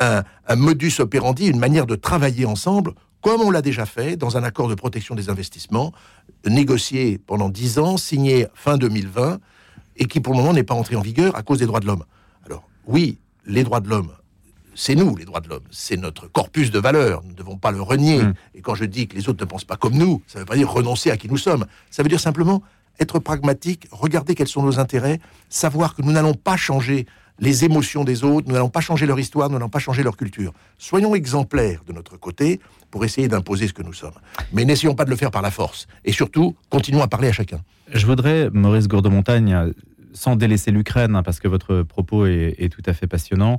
un, 0.00 0.24
modus 0.56 0.94
operandi, 0.98 1.48
une 1.48 1.58
manière 1.58 1.84
de 1.84 1.94
travailler 1.94 2.46
ensemble 2.46 2.94
comme 3.20 3.42
on 3.42 3.50
l'a 3.50 3.60
déjà 3.60 3.84
fait 3.84 4.16
dans 4.16 4.38
un 4.38 4.44
accord 4.44 4.68
de 4.68 4.74
protection 4.74 5.14
des 5.14 5.28
investissements, 5.28 5.92
négocié 6.46 7.18
pendant 7.18 7.50
10 7.50 7.80
ans, 7.80 7.96
signé 7.98 8.46
fin 8.54 8.78
2020, 8.78 9.40
et 9.96 10.06
qui 10.06 10.20
pour 10.20 10.32
le 10.32 10.38
moment 10.38 10.54
n'est 10.54 10.62
pas 10.62 10.74
entré 10.74 10.96
en 10.96 11.02
vigueur 11.02 11.36
à 11.36 11.42
cause 11.42 11.58
des 11.58 11.66
droits 11.66 11.80
de 11.80 11.86
l'homme? 11.86 12.04
Alors 12.46 12.66
oui, 12.86 13.18
les 13.44 13.62
droits 13.62 13.80
de 13.80 13.90
l'homme, 13.90 14.12
c'est 14.78 14.94
nous, 14.94 15.16
les 15.16 15.24
droits 15.24 15.40
de 15.40 15.48
l'homme, 15.48 15.64
c'est 15.72 15.96
notre 15.96 16.28
corpus 16.28 16.70
de 16.70 16.78
valeurs, 16.78 17.22
nous 17.24 17.30
ne 17.30 17.34
devons 17.34 17.56
pas 17.56 17.72
le 17.72 17.82
renier. 17.82 18.22
Mmh. 18.22 18.34
Et 18.54 18.60
quand 18.60 18.76
je 18.76 18.84
dis 18.84 19.08
que 19.08 19.16
les 19.16 19.28
autres 19.28 19.44
ne 19.44 19.48
pensent 19.50 19.64
pas 19.64 19.76
comme 19.76 19.94
nous, 19.94 20.22
ça 20.28 20.38
ne 20.38 20.42
veut 20.44 20.46
pas 20.46 20.54
dire 20.54 20.70
renoncer 20.70 21.10
à 21.10 21.16
qui 21.16 21.28
nous 21.28 21.36
sommes, 21.36 21.66
ça 21.90 22.04
veut 22.04 22.08
dire 22.08 22.20
simplement 22.20 22.62
être 23.00 23.18
pragmatique, 23.18 23.88
regarder 23.90 24.36
quels 24.36 24.46
sont 24.46 24.62
nos 24.62 24.78
intérêts, 24.78 25.18
savoir 25.48 25.96
que 25.96 26.02
nous 26.02 26.12
n'allons 26.12 26.34
pas 26.34 26.56
changer 26.56 27.06
les 27.40 27.64
émotions 27.64 28.04
des 28.04 28.22
autres, 28.22 28.46
nous 28.46 28.54
n'allons 28.54 28.68
pas 28.68 28.80
changer 28.80 29.04
leur 29.04 29.18
histoire, 29.18 29.48
nous 29.48 29.54
n'allons 29.54 29.68
pas 29.68 29.80
changer 29.80 30.04
leur 30.04 30.16
culture. 30.16 30.52
Soyons 30.78 31.16
exemplaires 31.16 31.82
de 31.84 31.92
notre 31.92 32.16
côté 32.16 32.60
pour 32.92 33.04
essayer 33.04 33.26
d'imposer 33.26 33.66
ce 33.66 33.72
que 33.72 33.82
nous 33.82 33.92
sommes. 33.92 34.14
Mais 34.52 34.64
n'essayons 34.64 34.94
pas 34.94 35.04
de 35.04 35.10
le 35.10 35.16
faire 35.16 35.32
par 35.32 35.42
la 35.42 35.50
force. 35.50 35.88
Et 36.04 36.12
surtout, 36.12 36.54
continuons 36.70 37.02
à 37.02 37.08
parler 37.08 37.28
à 37.28 37.32
chacun. 37.32 37.60
Je 37.92 38.06
voudrais, 38.06 38.48
Maurice 38.50 38.86
Gourdemontagne, 38.86 39.72
sans 40.12 40.36
délaisser 40.36 40.70
l'Ukraine, 40.70 41.14
hein, 41.16 41.22
parce 41.22 41.40
que 41.40 41.48
votre 41.48 41.82
propos 41.82 42.26
est, 42.26 42.72
tout 42.72 42.82
à 42.86 42.92
fait 42.92 43.06
passionnant, 43.06 43.58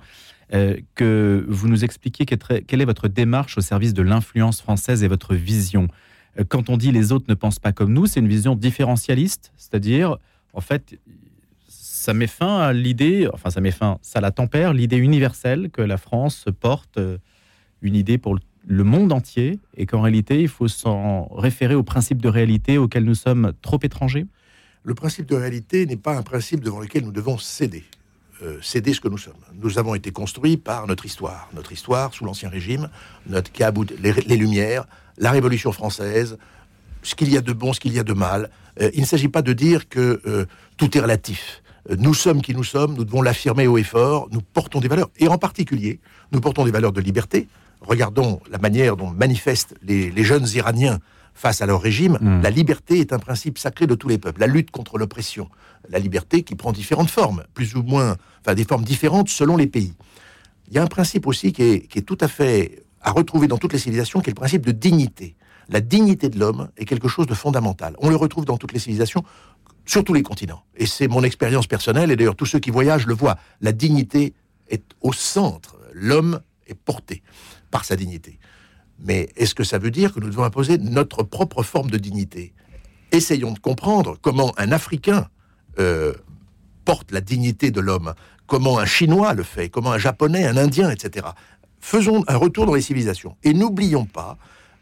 euh, 0.53 0.77
que 0.95 1.45
vous 1.47 1.67
nous 1.67 1.83
expliquiez 1.83 2.25
quelle 2.25 2.81
est 2.81 2.85
votre 2.85 3.07
démarche 3.07 3.57
au 3.57 3.61
service 3.61 3.93
de 3.93 4.01
l'influence 4.01 4.61
française 4.61 5.03
et 5.03 5.07
votre 5.07 5.35
vision. 5.35 5.87
Euh, 6.39 6.43
quand 6.47 6.69
on 6.69 6.77
dit 6.77 6.91
les 6.91 7.11
autres 7.11 7.25
ne 7.29 7.35
pensent 7.35 7.59
pas 7.59 7.71
comme 7.71 7.93
nous, 7.93 8.07
c'est 8.07 8.19
une 8.19 8.27
vision 8.27 8.55
différentialiste, 8.55 9.51
c'est-à-dire, 9.57 10.17
en 10.53 10.61
fait, 10.61 10.97
ça 11.67 12.13
met 12.13 12.27
fin 12.27 12.59
à 12.59 12.73
l'idée, 12.73 13.27
enfin 13.31 13.49
ça 13.49 13.61
met 13.61 13.71
fin, 13.71 13.99
ça 14.01 14.21
la 14.21 14.31
tempère, 14.31 14.73
l'idée 14.73 14.97
universelle 14.97 15.69
que 15.69 15.81
la 15.81 15.97
France 15.97 16.45
porte 16.59 16.97
euh, 16.97 17.17
une 17.81 17.95
idée 17.95 18.17
pour 18.17 18.39
le 18.65 18.83
monde 18.83 19.11
entier 19.11 19.59
et 19.77 19.85
qu'en 19.85 20.01
réalité 20.01 20.41
il 20.41 20.47
faut 20.47 20.67
s'en 20.67 21.27
référer 21.27 21.75
au 21.75 21.83
principe 21.83 22.21
de 22.21 22.29
réalité 22.29 22.77
auquel 22.77 23.03
nous 23.03 23.15
sommes 23.15 23.53
trop 23.61 23.79
étrangers 23.83 24.25
Le 24.83 24.95
principe 24.95 25.27
de 25.27 25.35
réalité 25.35 25.85
n'est 25.85 25.97
pas 25.97 26.17
un 26.17 26.23
principe 26.23 26.63
devant 26.63 26.79
lequel 26.79 27.03
nous 27.03 27.11
devons 27.11 27.37
céder. 27.37 27.83
Euh, 28.41 28.57
céder 28.61 28.93
ce 28.93 29.01
que 29.01 29.09
nous 29.09 29.17
sommes. 29.17 29.33
Nous 29.61 29.79
avons 29.79 29.95
été 29.95 30.11
construits 30.11 30.55
par 30.55 30.87
notre 30.87 31.05
histoire. 31.05 31.49
Notre 31.53 31.73
histoire 31.73 32.13
sous 32.13 32.23
l'Ancien 32.23 32.47
Régime, 32.49 32.89
notre 33.27 33.51
qui 33.51 33.63
les, 34.01 34.37
Lumières, 34.37 34.85
la 35.17 35.31
Révolution 35.31 35.73
française, 35.73 36.37
ce 37.03 37.15
qu'il 37.15 37.29
y 37.29 37.37
a 37.37 37.41
de 37.41 37.51
bon, 37.51 37.73
ce 37.73 37.81
qu'il 37.81 37.93
y 37.93 37.99
a 37.99 38.03
de 38.03 38.13
mal. 38.13 38.49
Euh, 38.79 38.91
il 38.93 39.01
ne 39.01 39.05
s'agit 39.05 39.27
pas 39.27 39.41
de 39.41 39.51
dire 39.51 39.89
que 39.89 40.47
tout 40.77 40.97
est 40.97 41.01
relatif 41.01 41.61
nous 41.97 42.13
sommes 42.13 42.41
qui 42.41 42.53
nous 42.53 42.63
sommes, 42.63 42.93
nous 42.93 43.05
devons 43.05 43.21
l'affirmer 43.21 43.67
haut 43.67 43.77
et 43.77 43.83
fort, 43.83 44.27
nous 44.31 44.41
portons 44.41 44.79
des 44.79 44.87
valeurs, 44.87 45.09
et 45.17 45.27
en 45.27 45.37
particulier, 45.37 45.99
nous 46.31 46.41
portons 46.41 46.65
des 46.65 46.71
valeurs 46.71 46.91
de 46.91 47.01
liberté. 47.01 47.47
Regardons 47.81 48.41
la 48.51 48.57
manière 48.57 48.97
dont 48.97 49.09
manifestent 49.09 49.75
les, 49.81 50.23
jeunes 50.23 50.47
Iraniens 50.53 50.99
face 51.39 51.61
à 51.61 51.65
leur 51.65 51.81
régime. 51.81 52.17
Hmm. 52.19 52.41
La 52.41 52.49
liberté 52.49 52.99
est 52.99 53.13
un 53.13 53.19
principe 53.19 53.57
sacré 53.57 53.87
de 53.87 53.95
tous 53.95 54.09
les 54.09 54.17
peuples, 54.17 54.41
la 54.41 54.47
lutte 54.47 54.71
contre 54.71 54.97
l'oppression. 54.97 55.49
La 55.87 55.97
liberté 55.97 56.43
qui 56.43 56.55
prend 56.55 56.73
différentes 56.73 57.09
formes, 57.09 57.45
plus 57.53 57.75
ou 57.75 57.81
moins, 57.81 58.17
enfin 58.41 58.55
des 58.55 58.65
formes 58.65 58.83
différentes 58.83 59.29
selon 59.29 59.55
les 59.55 59.67
pays. 59.67 59.93
Il 60.67 60.73
y 60.73 60.79
a 60.79 60.83
un 60.83 60.87
principe 60.87 61.25
aussi 61.27 61.53
qui 61.53 61.63
est, 61.63 61.87
qui 61.87 61.99
est 61.99 62.01
tout 62.01 62.17
à 62.19 62.27
fait 62.27 62.83
à 63.01 63.11
retrouver 63.11 63.47
dans 63.47 63.57
toutes 63.57 63.71
les 63.71 63.79
civilisations, 63.79 64.19
qui 64.19 64.29
est 64.29 64.31
le 64.31 64.35
principe 64.35 64.65
de 64.65 64.73
dignité. 64.73 65.37
La 65.69 65.79
dignité 65.79 66.27
de 66.27 66.37
l'homme 66.37 66.69
est 66.75 66.83
quelque 66.83 67.07
chose 67.07 67.25
de 67.25 67.33
fondamental. 67.33 67.95
On 67.99 68.09
le 68.09 68.17
retrouve 68.17 68.43
dans 68.43 68.57
toutes 68.57 68.73
les 68.73 68.79
civilisations, 68.79 69.23
sur 69.85 70.03
tous 70.03 70.13
les 70.13 70.23
continents. 70.23 70.63
Et 70.75 70.85
c'est 70.85 71.07
mon 71.07 71.23
expérience 71.23 71.67
personnelle, 71.67 72.11
et 72.11 72.17
d'ailleurs 72.17 72.35
tous 72.35 72.47
ceux 72.47 72.59
qui 72.59 72.69
voyagent 72.69 73.07
le 73.07 73.13
voient. 73.13 73.37
La 73.61 73.71
dignité 73.71 74.33
est 74.67 74.83
au 74.99 75.13
centre. 75.13 75.77
L'homme 75.93 76.41
est 76.67 76.75
porté 76.75 77.23
par 77.71 77.85
sa 77.85 77.95
dignité. 77.95 78.39
Mais 79.01 79.29
est-ce 79.35 79.55
que 79.55 79.63
ça 79.63 79.77
veut 79.77 79.91
dire 79.91 80.13
que 80.13 80.19
nous 80.19 80.29
devons 80.29 80.43
imposer 80.43 80.77
notre 80.77 81.23
propre 81.23 81.63
forme 81.63 81.89
de 81.89 81.97
dignité? 81.97 82.53
Essayons 83.11 83.51
de 83.51 83.59
comprendre 83.59 84.17
comment 84.21 84.53
un 84.57 84.71
Africain 84.71 85.29
euh, 85.79 86.13
porte 86.85 87.11
la 87.11 87.21
dignité 87.21 87.71
de 87.71 87.79
l'homme, 87.79 88.13
comment 88.47 88.79
un 88.79 88.85
Chinois 88.85 89.33
le 89.33 89.43
fait, 89.43 89.69
comment 89.69 89.91
un 89.91 89.97
Japonais, 89.97 90.45
un 90.45 90.57
Indien, 90.57 90.89
etc. 90.89 91.27
Faisons 91.79 92.23
un 92.27 92.35
retour 92.35 92.65
dans 92.65 92.73
les 92.73 92.81
civilisations. 92.81 93.37
Et 93.43 93.53
n'oublions 93.53 94.05
pas 94.05 94.37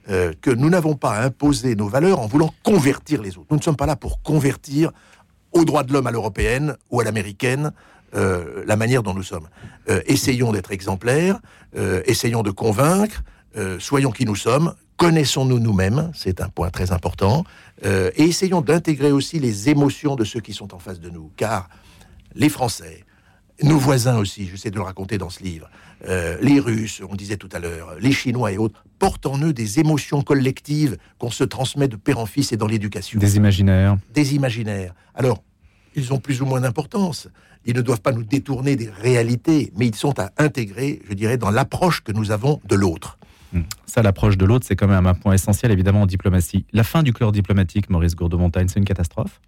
euh, 0.10 0.34
que 0.41 0.49
nous 0.49 0.69
n'avons 0.69 0.95
pas 0.95 1.12
à 1.12 1.25
imposer 1.25 1.75
nos 1.75 1.88
valeurs 1.88 2.19
en 2.19 2.27
voulant 2.27 2.53
convertir 2.63 3.21
les 3.21 3.38
autres. 3.38 3.47
Nous 3.51 3.58
ne 3.58 3.62
sommes 3.62 3.75
pas 3.75 3.86
là 3.86 3.95
pour 3.95 4.21
convertir 4.21 4.91
aux 5.51 5.65
droits 5.65 5.84
de 5.84 5.93
l'homme 5.93 6.08
à 6.08 6.12
l'européenne 6.12 6.75
ou 6.89 6.99
à 6.99 7.03
l'américaine 7.03 7.71
euh, 8.15 8.63
la 8.65 8.77
manière 8.77 9.03
dont 9.03 9.13
nous 9.13 9.23
sommes. 9.23 9.47
Essayons 10.06 10.51
d'être 10.51 10.71
exemplaires, 10.71 11.39
essayons 12.06 12.43
de 12.43 12.51
convaincre, 12.51 13.21
soyons 13.80 14.12
qui 14.12 14.26
nous 14.26 14.36
sommes, 14.36 14.74
connaissons-nous 14.98 15.60
nous-mêmes, 15.60 16.12
c'est 16.13 16.41
un 16.41 16.50
point 16.50 16.70
très 16.70 16.91
important, 16.91 17.43
et 17.84 18.24
essayons 18.24 18.62
d'intégrer 18.62 19.12
aussi 19.12 19.39
les 19.39 19.70
émotions 19.70 20.15
de 20.15 20.24
ceux 20.24 20.39
qui 20.39 20.54
sont 20.54 20.74
en 20.74 20.80
face 20.80 21.00
de 21.00 21.10
nous, 21.10 21.32
car 21.38 21.70
les 22.36 22.50
Français, 22.50 23.04
nos 23.63 23.78
voisins 23.78 24.17
aussi, 24.17 24.48
j'essaie 24.48 24.70
de 24.70 24.76
le 24.76 24.84
raconter 24.84 25.17
dans 25.17 25.30
ce 25.30 25.43
livre, 25.43 25.70
les 26.41 26.60
Russes, 26.60 27.02
on 27.08 27.15
disait 27.15 27.38
tout 27.38 27.50
à 27.52 27.60
l'heure, 27.60 27.96
les 28.00 28.12
Chinois 28.12 28.52
et 28.52 28.58
autres, 28.58 28.84
portent 29.00 29.26
en 29.26 29.39
eux 29.39 29.54
des 29.54 29.80
émotions 29.80 30.22
collectives 30.22 30.98
qu'on 31.20 31.32
se 31.32 31.43
transmet 31.43 31.88
de 31.88 31.96
père 31.96 32.20
en 32.20 32.26
fils 32.26 32.52
et 32.52 32.58
dans 32.58 32.67
l'éducation. 32.67 33.20
Des 33.20 33.38
imaginaires. 33.38 33.98
Des 34.13 34.36
imaginaires. 34.36 34.93
Alors, 35.13 35.43
ils 35.96 36.13
ont 36.13 36.20
plus 36.20 36.41
ou 36.41 36.46
moins 36.46 36.62
d'importance. 36.62 37.28
Ils 37.65 37.76
ne 37.76 37.82
doivent 37.82 38.02
pas 38.02 38.12
nous 38.12 38.24
détourner 38.24 38.76
des 38.76 38.89
réalités, 38.89 39.72
mais 39.76 39.88
ils 39.88 39.96
sont 39.96 40.20
à 40.20 40.32
intégrer, 40.38 41.02
je 41.08 41.13
dirais, 41.13 41.38
dans 41.38 41.50
l'approche 41.50 42.04
que 42.04 42.12
nous 42.12 42.32
avons 42.32 42.62
de 42.65 42.76
l'autre. 42.76 43.16
Hmm. 43.54 43.62
Ça, 43.86 44.02
l'approche 44.02 44.38
de 44.38 44.46
l'autre, 44.46 44.66
c'est 44.68 44.76
quand 44.76 44.88
même 44.88 45.08
un 45.08 45.14
point 45.14 45.34
essentiel, 45.34 45.72
évidemment, 45.72 46.02
en 46.02 46.06
diplomatie. 46.06 46.66
La 46.74 46.84
fin 46.84 47.04
du 47.04 47.14
corps 47.14 47.32
diplomatique, 47.32 47.90
Maurice 47.90 48.16
Gourdeau-Montagne, 48.16 48.68
c'est 48.68 48.80
une 48.80 48.86
catastrophe? 48.86 49.40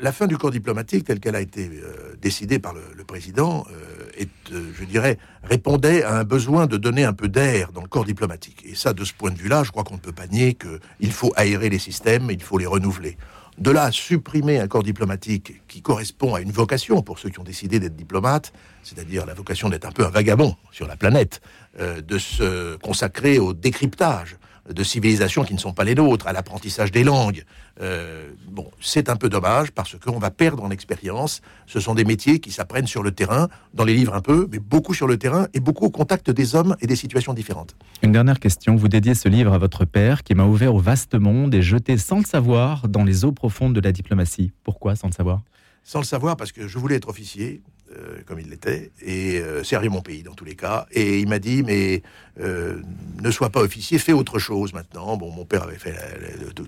La 0.00 0.12
fin 0.12 0.26
du 0.26 0.38
corps 0.38 0.50
diplomatique, 0.50 1.04
telle 1.04 1.20
qu'elle 1.20 1.36
a 1.36 1.40
été 1.40 1.68
euh, 1.68 2.16
décidée 2.20 2.58
par 2.58 2.72
le, 2.72 3.04
président, 3.04 3.66
euh, 3.70 4.08
est, 4.16 4.30
euh, 4.52 4.72
je 4.78 4.84
dirais, 4.84 5.18
répondait 5.42 6.02
à 6.02 6.16
un 6.16 6.24
besoin 6.24 6.66
de 6.66 6.76
donner 6.76 7.04
un 7.04 7.12
peu 7.12 7.28
d'air 7.28 7.70
dans 7.72 7.82
le 7.82 7.88
corps 7.88 8.06
diplomatique. 8.06 8.62
Et 8.64 8.74
ça, 8.74 8.94
de 8.94 9.04
ce 9.04 9.12
point 9.12 9.30
de 9.30 9.36
vue-là, 9.36 9.62
je 9.62 9.70
crois 9.70 9.84
qu'on 9.84 9.96
ne 9.96 10.00
peut 10.00 10.12
pas 10.12 10.26
nier 10.26 10.54
qu'il 10.54 11.12
faut 11.12 11.32
aérer 11.36 11.68
les 11.68 11.78
systèmes, 11.78 12.30
il 12.30 12.42
faut 12.42 12.56
les 12.56 12.66
renouveler. 12.66 13.18
De 13.58 13.70
là 13.70 13.92
supprimer 13.92 14.58
un 14.58 14.68
corps 14.68 14.82
diplomatique 14.82 15.60
qui 15.68 15.82
correspond 15.82 16.34
à 16.34 16.40
une 16.40 16.50
vocation 16.50 17.02
pour 17.02 17.18
ceux 17.18 17.28
qui 17.28 17.38
ont 17.40 17.44
décidé 17.44 17.78
d'être 17.78 17.94
diplomates, 17.94 18.54
c'est-à-dire 18.82 19.26
la 19.26 19.34
vocation 19.34 19.68
d'être 19.68 19.84
un 19.84 19.92
peu 19.92 20.06
un 20.06 20.10
vagabond 20.10 20.56
sur 20.72 20.86
la 20.86 20.96
planète, 20.96 21.42
de 21.78 22.18
se 22.18 22.76
consacrer 22.76 23.38
au 23.38 23.52
décryptage 23.52 24.36
de 24.72 24.84
civilisations 24.84 25.44
qui 25.44 25.54
ne 25.54 25.58
sont 25.58 25.72
pas 25.72 25.84
les 25.84 25.94
nôtres, 25.94 26.26
à 26.26 26.32
l'apprentissage 26.32 26.92
des 26.92 27.04
langues. 27.04 27.44
Euh, 27.80 28.30
bon, 28.48 28.70
c'est 28.80 29.08
un 29.08 29.16
peu 29.16 29.28
dommage 29.28 29.72
parce 29.72 29.96
qu'on 29.98 30.18
va 30.18 30.30
perdre 30.30 30.62
en 30.62 30.70
expérience. 30.70 31.40
Ce 31.66 31.80
sont 31.80 31.94
des 31.94 32.04
métiers 32.04 32.40
qui 32.40 32.50
s'apprennent 32.50 32.86
sur 32.86 33.02
le 33.02 33.10
terrain, 33.10 33.48
dans 33.74 33.84
les 33.84 33.94
livres 33.94 34.14
un 34.14 34.20
peu, 34.20 34.48
mais 34.50 34.58
beaucoup 34.58 34.94
sur 34.94 35.06
le 35.06 35.16
terrain 35.16 35.46
et 35.54 35.60
beaucoup 35.60 35.86
au 35.86 35.90
contact 35.90 36.30
des 36.30 36.54
hommes 36.54 36.76
et 36.80 36.86
des 36.86 36.96
situations 36.96 37.34
différentes. 37.34 37.74
Une 38.02 38.12
dernière 38.12 38.38
question. 38.38 38.76
Vous 38.76 38.88
dédiez 38.88 39.14
ce 39.14 39.28
livre 39.28 39.52
à 39.52 39.58
votre 39.58 39.84
père 39.84 40.22
qui 40.22 40.34
m'a 40.34 40.44
ouvert 40.44 40.74
au 40.74 40.78
vaste 40.78 41.14
monde 41.14 41.54
et 41.54 41.62
jeté 41.62 41.96
sans 41.96 42.18
le 42.18 42.24
savoir 42.24 42.88
dans 42.88 43.04
les 43.04 43.24
eaux 43.24 43.32
profondes 43.32 43.74
de 43.74 43.80
la 43.80 43.92
diplomatie. 43.92 44.52
Pourquoi 44.62 44.94
sans 44.96 45.08
le 45.08 45.12
savoir? 45.12 45.42
Sans 45.82 46.00
le 46.00 46.04
savoir 46.04 46.36
parce 46.36 46.52
que 46.52 46.68
je 46.68 46.78
voulais 46.78 46.96
être 46.96 47.08
officier 47.08 47.62
euh, 47.98 48.20
comme 48.24 48.38
il 48.38 48.48
l'était, 48.48 48.92
et 49.02 49.40
euh, 49.40 49.64
servir 49.64 49.90
mon 49.90 50.00
pays 50.00 50.22
dans 50.22 50.34
tous 50.34 50.44
les 50.44 50.54
cas. 50.54 50.86
Et 50.92 51.18
il 51.18 51.28
m'a 51.28 51.40
dit, 51.40 51.64
mais 51.64 52.04
euh, 52.40 52.80
ne 53.20 53.30
sois 53.32 53.50
pas 53.50 53.60
officier, 53.60 53.98
fais 53.98 54.12
autre 54.12 54.38
chose 54.38 54.72
maintenant. 54.72 55.16
Bon, 55.16 55.32
mon 55.32 55.44
père 55.44 55.64
avait 55.64 55.78
fait 55.78 55.96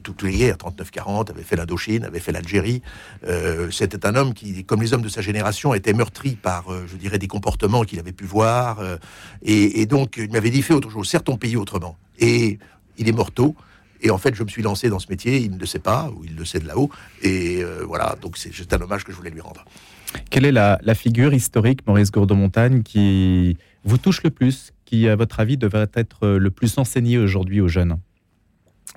toutes 0.03 0.23
les 0.23 0.33
guerres, 0.33 0.57
39-40, 0.57 1.31
avait 1.31 1.45
fait 1.45 1.55
l'Indochine, 1.55 2.03
avait 2.03 2.19
fait 2.19 2.33
l'Algérie. 2.33 2.83
C'était 3.71 4.05
un 4.05 4.17
homme 4.17 4.35
qui, 4.35 4.65
comme 4.65 4.83
les 4.83 4.95
hommes 4.95 5.03
de 5.03 5.09
sa 5.09 5.21
génération, 5.21 5.75
était 5.75 5.93
meurtri 5.93 6.35
par, 6.35 6.65
je 6.89 6.97
dirais, 6.97 7.19
des 7.19 7.29
comportements 7.29 7.85
qu'il 7.85 8.01
avait 8.01 8.11
pu 8.11 8.25
voir. 8.25 8.83
Et, 9.43 9.87
donc, 9.87 10.17
il 10.17 10.33
m'avait 10.33 10.51
dit, 10.51 10.61
fais 10.61 10.75
autre 10.75 10.91
chose, 10.91 11.09
sers 11.09 11.23
ton 11.23 11.37
pays 11.37 11.57
autrement. 11.57 11.97
Et 12.19 12.59
il 12.99 13.09
est 13.09 13.13
morto. 13.13 13.55
Et 14.01 14.11
en 14.11 14.19
fait, 14.19 14.35
je 14.35 14.43
me 14.43 14.49
suis 14.49 14.63
lancé 14.63 14.89
dans 14.89 14.99
ce 14.99 15.07
métier, 15.09 15.37
il 15.37 15.53
ne 15.53 15.59
le 15.59 15.67
sait 15.67 15.79
pas, 15.79 16.11
ou 16.17 16.25
il 16.25 16.35
le 16.35 16.45
sait 16.45 16.59
de 16.59 16.67
là-haut. 16.67 16.91
Et 17.23 17.63
voilà, 17.87 18.17
donc 18.21 18.37
c'est 18.39 18.73
un 18.73 18.81
hommage 18.81 19.05
que 19.05 19.13
je 19.13 19.17
voulais 19.17 19.31
lui 19.31 19.41
rendre. 19.41 19.65
Quelle 20.31 20.45
est 20.45 20.53
la, 20.53 20.95
figure 20.95 21.35
historique, 21.35 21.87
Maurice 21.87 22.11
Gourdeau-Montagne, 22.11 22.83
qui 22.83 23.57
vous 23.85 23.99
touche 23.99 24.23
le 24.23 24.31
plus, 24.31 24.73
qui, 24.85 25.09
à 25.09 25.17
votre 25.17 25.41
avis, 25.41 25.57
devrait 25.57 25.91
être 25.95 26.29
le 26.29 26.51
plus 26.51 26.79
enseigné 26.79 27.19
aujourd'hui 27.19 27.61
aux 27.61 27.69
jeunes? 27.69 27.99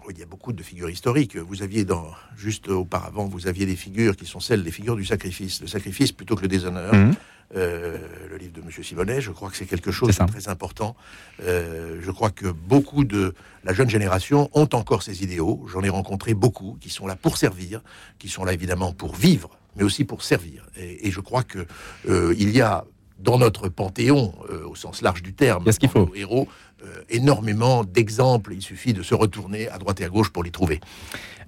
Il 0.10 0.20
y 0.20 0.24
a 0.24 0.26
beaucoup 0.26 0.54
de 0.54 0.62
figures 0.62 0.90
historiques. 0.90 1.36
Vous 1.36 1.64
aviez 1.64 1.84
dans, 1.84 2.06
juste 2.38 2.70
auparavant, 2.70 3.26
vous 3.26 3.48
aviez 3.48 3.66
des 3.66 3.76
figures 3.76 4.16
qui 4.16 4.26
sont 4.26 4.40
celles 4.40 4.64
des 4.64 4.72
figures 4.72 4.96
du 4.96 5.06
sacrifice. 5.06 5.62
Le 5.62 5.68
sacrifice 5.68 6.12
plutôt 6.12 6.36
que 6.36 6.44
le 6.44 6.48
déshonneur. 6.48 6.94
Mmh. 6.94 7.14
Euh, 7.56 8.00
le 8.30 8.38
livre 8.38 8.54
de 8.54 8.62
M. 8.62 8.84
Simonet, 8.84 9.22
je 9.22 9.32
crois 9.32 9.50
que 9.52 9.58
c'est 9.58 9.68
quelque 9.68 9.92
chose 9.92 10.18
de 10.18 10.26
très 10.26 10.50
important. 10.50 10.96
Euh, 11.44 12.00
je 12.02 12.12
crois 12.12 12.32
que 12.32 12.48
beaucoup 12.48 13.04
de 13.04 13.36
la 13.64 13.74
jeune 13.74 13.90
génération 13.90 14.50
ont 14.54 14.68
encore 14.74 15.04
ces 15.04 15.24
idéaux. 15.24 15.66
J'en 15.72 15.82
ai 15.84 15.90
rencontré 15.90 16.34
beaucoup 16.34 16.78
qui 16.82 16.90
sont 16.90 17.06
là 17.06 17.16
pour 17.16 17.38
servir, 17.38 17.82
qui 18.18 18.30
sont 18.30 18.46
là 18.46 18.54
évidemment 18.54 18.94
pour 18.94 19.16
vivre, 19.16 19.52
mais 19.76 19.84
aussi 19.84 20.06
pour 20.06 20.24
servir. 20.24 20.66
Et, 20.78 21.12
je 21.12 21.20
crois 21.20 21.44
que 21.44 21.66
euh, 22.10 22.36
il 22.38 22.50
y 22.52 22.62
a 22.62 22.86
dans 23.20 23.38
notre 23.38 23.70
panthéon, 23.70 24.34
euh, 24.50 24.68
au 24.68 24.76
sens 24.76 25.02
large 25.02 25.24
du 25.24 25.34
terme, 25.34 25.72
ce 25.72 25.80
qu'il 25.80 25.90
faut? 25.90 26.12
héros, 26.16 26.48
euh, 26.84 27.02
énormément 27.10 27.84
d'exemples. 27.84 28.54
Il 28.54 28.62
suffit 28.62 28.94
de 28.94 29.02
se 29.02 29.16
retourner 29.16 29.70
à 29.70 29.78
droite 29.78 30.02
et 30.02 30.06
à 30.06 30.10
gauche 30.10 30.30
pour 30.30 30.44
les 30.44 30.52
trouver. 30.52 30.80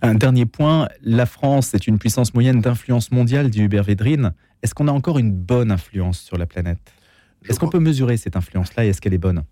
Un 0.01 0.15
dernier 0.15 0.45
point, 0.45 0.87
la 1.01 1.25
France 1.25 1.73
est 1.73 1.87
une 1.87 1.99
puissance 1.99 2.33
moyenne 2.33 2.61
d'influence 2.61 3.11
mondiale, 3.11 3.49
dit 3.49 3.61
Hubert 3.61 3.83
Védrine. 3.83 4.33
Est-ce 4.63 4.73
qu'on 4.73 4.87
a 4.87 4.91
encore 4.91 5.19
une 5.19 5.31
bonne 5.31 5.71
influence 5.71 6.19
sur 6.19 6.37
la 6.37 6.45
planète? 6.45 6.79
Est-ce 7.47 7.59
qu'on 7.59 7.69
peut 7.69 7.79
mesurer 7.79 8.17
cette 8.17 8.35
influence-là 8.35 8.85
et 8.85 8.89
est-ce 8.89 9.01
qu'elle 9.01 9.13
est 9.13 9.19
bonne? 9.19 9.43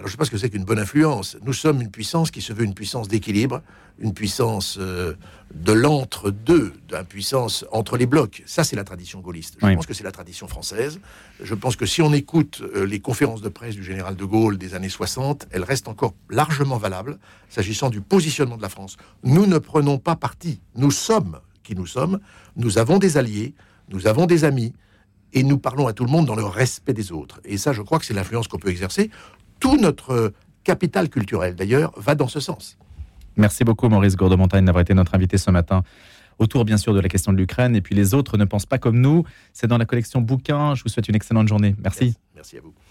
Alors 0.00 0.08
je 0.08 0.12
ne 0.12 0.16
sais 0.16 0.16
pas 0.16 0.24
ce 0.24 0.30
que 0.30 0.38
c'est 0.38 0.48
qu'une 0.48 0.64
bonne 0.64 0.78
influence. 0.78 1.36
Nous 1.42 1.52
sommes 1.52 1.82
une 1.82 1.90
puissance 1.90 2.30
qui 2.30 2.40
se 2.40 2.54
veut 2.54 2.64
une 2.64 2.72
puissance 2.72 3.06
d'équilibre, 3.06 3.60
une 3.98 4.14
puissance 4.14 4.78
euh, 4.80 5.12
de 5.52 5.74
l'entre-deux, 5.74 6.72
d'une 6.88 7.04
puissance 7.04 7.66
entre 7.70 7.98
les 7.98 8.06
blocs. 8.06 8.42
Ça, 8.46 8.64
c'est 8.64 8.76
la 8.76 8.84
tradition 8.84 9.20
gaulliste. 9.20 9.58
Je 9.60 9.74
pense 9.74 9.84
que 9.84 9.92
c'est 9.92 10.02
la 10.02 10.10
tradition 10.10 10.48
française. 10.48 11.00
Je 11.42 11.54
pense 11.54 11.76
que 11.76 11.84
si 11.84 12.00
on 12.00 12.14
écoute 12.14 12.62
euh, 12.74 12.86
les 12.86 12.98
conférences 12.98 13.42
de 13.42 13.50
presse 13.50 13.74
du 13.74 13.84
général 13.84 14.16
de 14.16 14.24
Gaulle 14.24 14.56
des 14.56 14.72
années 14.72 14.88
60, 14.88 15.48
elles 15.50 15.64
restent 15.64 15.88
encore 15.88 16.14
largement 16.30 16.78
valables 16.78 17.18
s'agissant 17.50 17.90
du 17.90 18.00
positionnement 18.00 18.56
de 18.56 18.62
la 18.62 18.70
France. 18.70 18.96
Nous 19.22 19.44
ne 19.44 19.58
prenons 19.58 19.98
pas 19.98 20.16
parti. 20.16 20.62
Nous 20.76 20.92
sommes 20.92 21.40
qui 21.62 21.74
nous 21.74 21.86
sommes. 21.86 22.20
Nous 22.56 22.78
avons 22.78 22.96
des 22.96 23.18
alliés, 23.18 23.52
nous 23.90 24.06
avons 24.06 24.24
des 24.24 24.44
amis 24.44 24.72
et 25.32 25.42
nous 25.42 25.58
parlons 25.58 25.86
à 25.86 25.92
tout 25.92 26.04
le 26.04 26.10
monde 26.10 26.26
dans 26.26 26.34
le 26.34 26.44
respect 26.44 26.92
des 26.92 27.12
autres. 27.12 27.40
Et 27.44 27.58
ça, 27.58 27.72
je 27.72 27.82
crois 27.82 27.98
que 27.98 28.04
c'est 28.04 28.14
l'influence 28.14 28.48
qu'on 28.48 28.58
peut 28.58 28.70
exercer 28.70 29.10
tout 29.60 29.76
notre 29.76 30.32
capital 30.64 31.08
culturel, 31.08 31.54
d'ailleurs, 31.54 31.92
va 31.96 32.14
dans 32.14 32.28
ce 32.28 32.40
sens. 32.40 32.76
Merci 33.36 33.64
beaucoup, 33.64 33.88
Maurice 33.88 34.16
Gourdeau-Montagne, 34.16 34.64
d'avoir 34.64 34.82
été 34.82 34.94
notre 34.94 35.14
invité 35.14 35.38
ce 35.38 35.50
matin. 35.50 35.82
Autour, 36.38 36.64
bien 36.64 36.78
sûr, 36.78 36.94
de 36.94 37.00
la 37.00 37.08
question 37.08 37.32
de 37.32 37.38
l'Ukraine. 37.38 37.76
Et 37.76 37.80
puis, 37.80 37.94
les 37.94 38.14
autres 38.14 38.38
ne 38.38 38.44
pensent 38.44 38.66
pas 38.66 38.78
comme 38.78 38.98
nous. 38.98 39.24
C'est 39.52 39.66
dans 39.66 39.78
la 39.78 39.84
collection 39.84 40.20
bouquins. 40.20 40.74
Je 40.74 40.82
vous 40.82 40.88
souhaite 40.88 41.08
une 41.08 41.14
excellente 41.14 41.48
journée. 41.48 41.74
Merci. 41.82 42.14
Merci 42.34 42.56
à 42.56 42.60
vous. 42.62 42.72